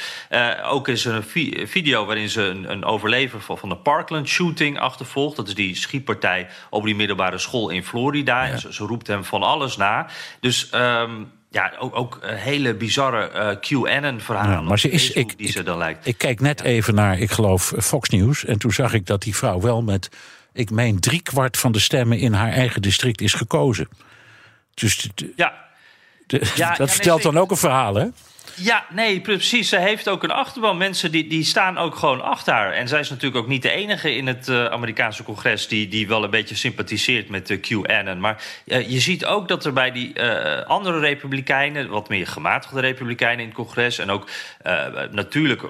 [0.65, 4.29] ook is er een vi video waarin ze een, een overlever van, van de Parkland
[4.29, 5.37] shooting achtervolgt.
[5.37, 8.45] Dat is die schietpartij over die middelbare school in Florida.
[8.45, 8.57] Ja.
[8.57, 10.07] Ze, ze, roept hem van alles na.
[10.41, 14.53] Dus um, ja, ook, ook hele bizarre uh, QAnon-verhalen.
[14.53, 16.07] Ja, maar ze is, ik, die ze dan lijkt.
[16.07, 16.65] Ik kijk net ja.
[16.65, 18.45] even naar, ik geloof, Fox News.
[18.45, 20.09] En toen zag ik dat die vrouw wel met,
[20.53, 23.89] ik meen, driekwart van de stemmen in haar eigen district is gekozen.
[24.75, 25.55] Dus de, ja.
[26.27, 28.07] De, ja, dat vertelt nee, dan ook een verhaal, hè?
[28.57, 29.69] Ja, nee, precies.
[29.69, 30.77] Ze heeft ook een achterban.
[30.77, 32.73] Mensen die, die staan ook gewoon achter haar.
[32.73, 35.69] En zij is natuurlijk ook niet de enige in het uh, Amerikaanse congres...
[35.69, 38.21] Die, die wel een beetje sympathiseert met de QAnon.
[38.21, 41.89] Maar uh, je ziet ook dat er bij die uh, andere republikeinen...
[41.89, 43.99] wat meer gematigde republikeinen in het congres...
[43.99, 44.29] en ook
[45.11, 45.63] natuurlijk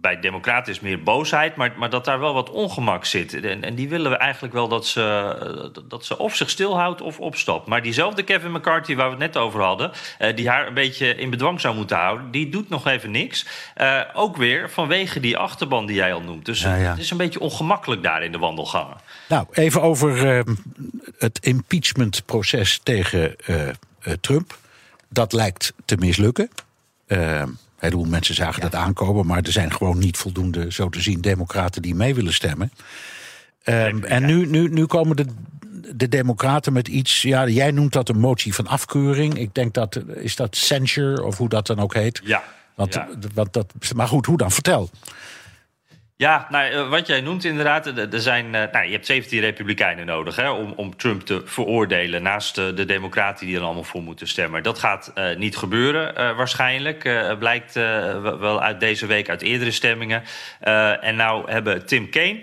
[0.00, 1.56] bij democraten is meer boosheid...
[1.56, 3.44] Maar, maar dat daar wel wat ongemak zit.
[3.44, 7.20] En, en die willen we eigenlijk wel dat ze, dat ze of zich stilhoudt of
[7.20, 7.66] opstapt.
[7.66, 9.90] Maar diezelfde Kevin McCarthy waar we het net over hadden...
[10.34, 13.46] die haar een beetje in bedwang zou moeten houden die doet nog even niks.
[13.80, 16.44] Uh, ook weer vanwege die achterban die jij al noemt.
[16.44, 16.90] Dus ja, ja.
[16.90, 18.96] het is een beetje ongemakkelijk daar in de wandelgangen.
[19.28, 20.54] Nou, even over uh,
[21.18, 23.68] het impeachmentproces tegen uh,
[24.20, 24.58] Trump.
[25.08, 26.50] Dat lijkt te mislukken.
[27.06, 28.68] een heleboel mensen zagen ja.
[28.68, 32.34] dat aankomen, maar er zijn gewoon niet voldoende, zo te zien, democraten die mee willen
[32.34, 32.72] stemmen.
[33.68, 35.26] Um, en nu, nu, nu komen de
[35.94, 37.22] de Democraten met iets.
[37.22, 39.38] Ja, jij noemt dat een motie van afkeuring.
[39.38, 40.02] Ik denk dat.
[40.14, 42.20] Is dat censure of hoe dat dan ook heet?
[42.24, 42.42] Ja.
[42.74, 43.08] Want, ja.
[43.34, 44.50] want dat, maar goed, hoe dan?
[44.50, 44.90] Vertel.
[46.18, 50.50] Ja, nou, wat jij noemt inderdaad, er zijn, nou, je hebt 17 republikeinen nodig hè,
[50.50, 52.22] om, om Trump te veroordelen.
[52.22, 54.62] Naast de democraten die er allemaal voor moeten stemmen.
[54.62, 57.04] Dat gaat uh, niet gebeuren uh, waarschijnlijk.
[57.04, 57.74] Uh, blijkt
[58.22, 60.22] wel uit deze week uit eerdere stemmingen.
[61.00, 62.42] en nou hebben Tim Kaine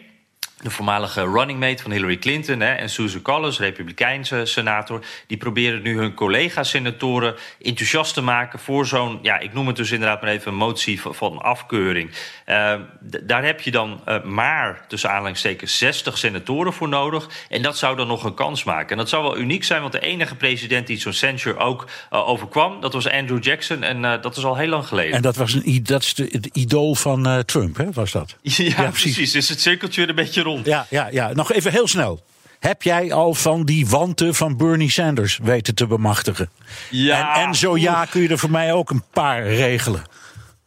[0.63, 5.81] de voormalige running mate van Hillary Clinton hè, en Susan Collins, republikeinse senator, die proberen
[5.81, 10.29] nu hun collega-senatoren enthousiast te maken voor zo'n, ja, ik noem het dus inderdaad maar
[10.29, 12.09] even een motie van, van afkeuring.
[12.47, 12.75] Uh,
[13.23, 17.29] daar heb je dan uh, maar tussen aanhalingstekens 60 senatoren voor nodig.
[17.49, 18.89] En dat zou dan nog een kans maken.
[18.89, 22.29] En dat zou wel uniek zijn, want de enige president die zo'n censure ook uh,
[22.29, 23.83] overkwam, dat was Andrew Jackson.
[23.83, 25.15] En dat is al heel lang geleden.
[25.15, 27.91] En dat was een, dat is de, het idool van Trump, hè?
[27.91, 28.35] Was dat?
[28.53, 29.13] Ja, ja precies.
[29.13, 29.31] precies.
[29.31, 30.52] Dus het cirkeltje een beetje rond.
[30.63, 31.33] Ja, ja, ja.
[31.33, 32.23] Nog even heel snel.
[32.59, 36.49] Heb jij al van die wanten van Bernie Sanders weten te bemachtigen?
[36.89, 37.35] Ja.
[37.35, 40.01] En, en zo ja, kun je er voor mij ook een paar regelen.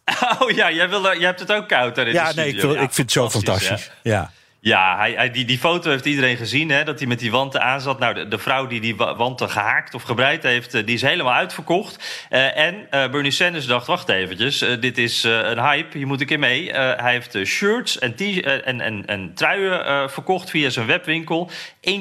[0.39, 2.68] Oh ja, jij, wil, jij hebt het ook koud daar in ja, de nee, studio.
[2.68, 3.91] ik, wil, ik vind het zo fantastisch.
[4.03, 4.30] Ja.
[4.67, 7.62] Ja, hij, hij, die, die foto heeft iedereen gezien, hè, dat hij met die wanten
[7.62, 7.99] aan zat.
[7.99, 12.27] Nou, de, de vrouw die die wanten gehaakt of gebreid heeft, die is helemaal uitverkocht.
[12.31, 16.31] Uh, en uh, Bernie Sanders dacht, wacht eventjes, dit is een hype, hier moet ik
[16.31, 16.73] in mee.
[16.73, 18.17] hij heeft shirts en,
[18.64, 21.51] en, en, en truien verkocht via zijn webwinkel.
[21.51, 21.95] 1,8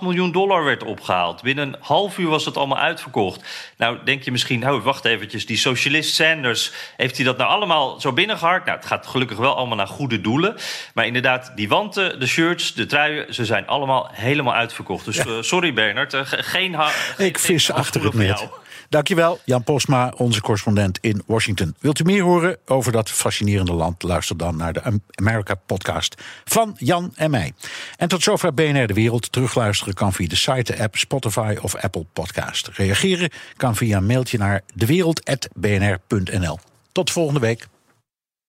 [0.00, 1.42] miljoen dollar werd opgehaald.
[1.42, 3.72] Binnen een half uur was het allemaal uitverkocht.
[3.76, 8.00] Nou, denk je misschien, oh, wacht eventjes, die socialist Sanders, heeft hij dat nou allemaal
[8.00, 8.66] zo binnengeharkt?
[8.66, 10.56] Nou, het gaat gelukkig wel allemaal naar goede doelen.
[10.94, 15.04] Maar inderdaad, die wanten de shirts, de truien, ze zijn allemaal helemaal uitverkocht.
[15.04, 15.24] Dus ja.
[15.26, 16.76] uh, sorry Bernard, uh, geen...
[17.16, 18.48] Ik vis geen achter het net.
[18.90, 21.74] Dankjewel, Jan Postma, onze correspondent in Washington.
[21.78, 24.02] Wilt u meer horen over dat fascinerende land?
[24.02, 27.52] Luister dan naar de America-podcast van Jan en mij.
[27.96, 29.32] En tot zover BNR De Wereld.
[29.32, 32.68] Terugluisteren kan via de site, de app, Spotify of Apple Podcast.
[32.72, 36.58] Reageren kan via een mailtje naar dewereld.bnr.nl.
[36.92, 37.66] Tot volgende week.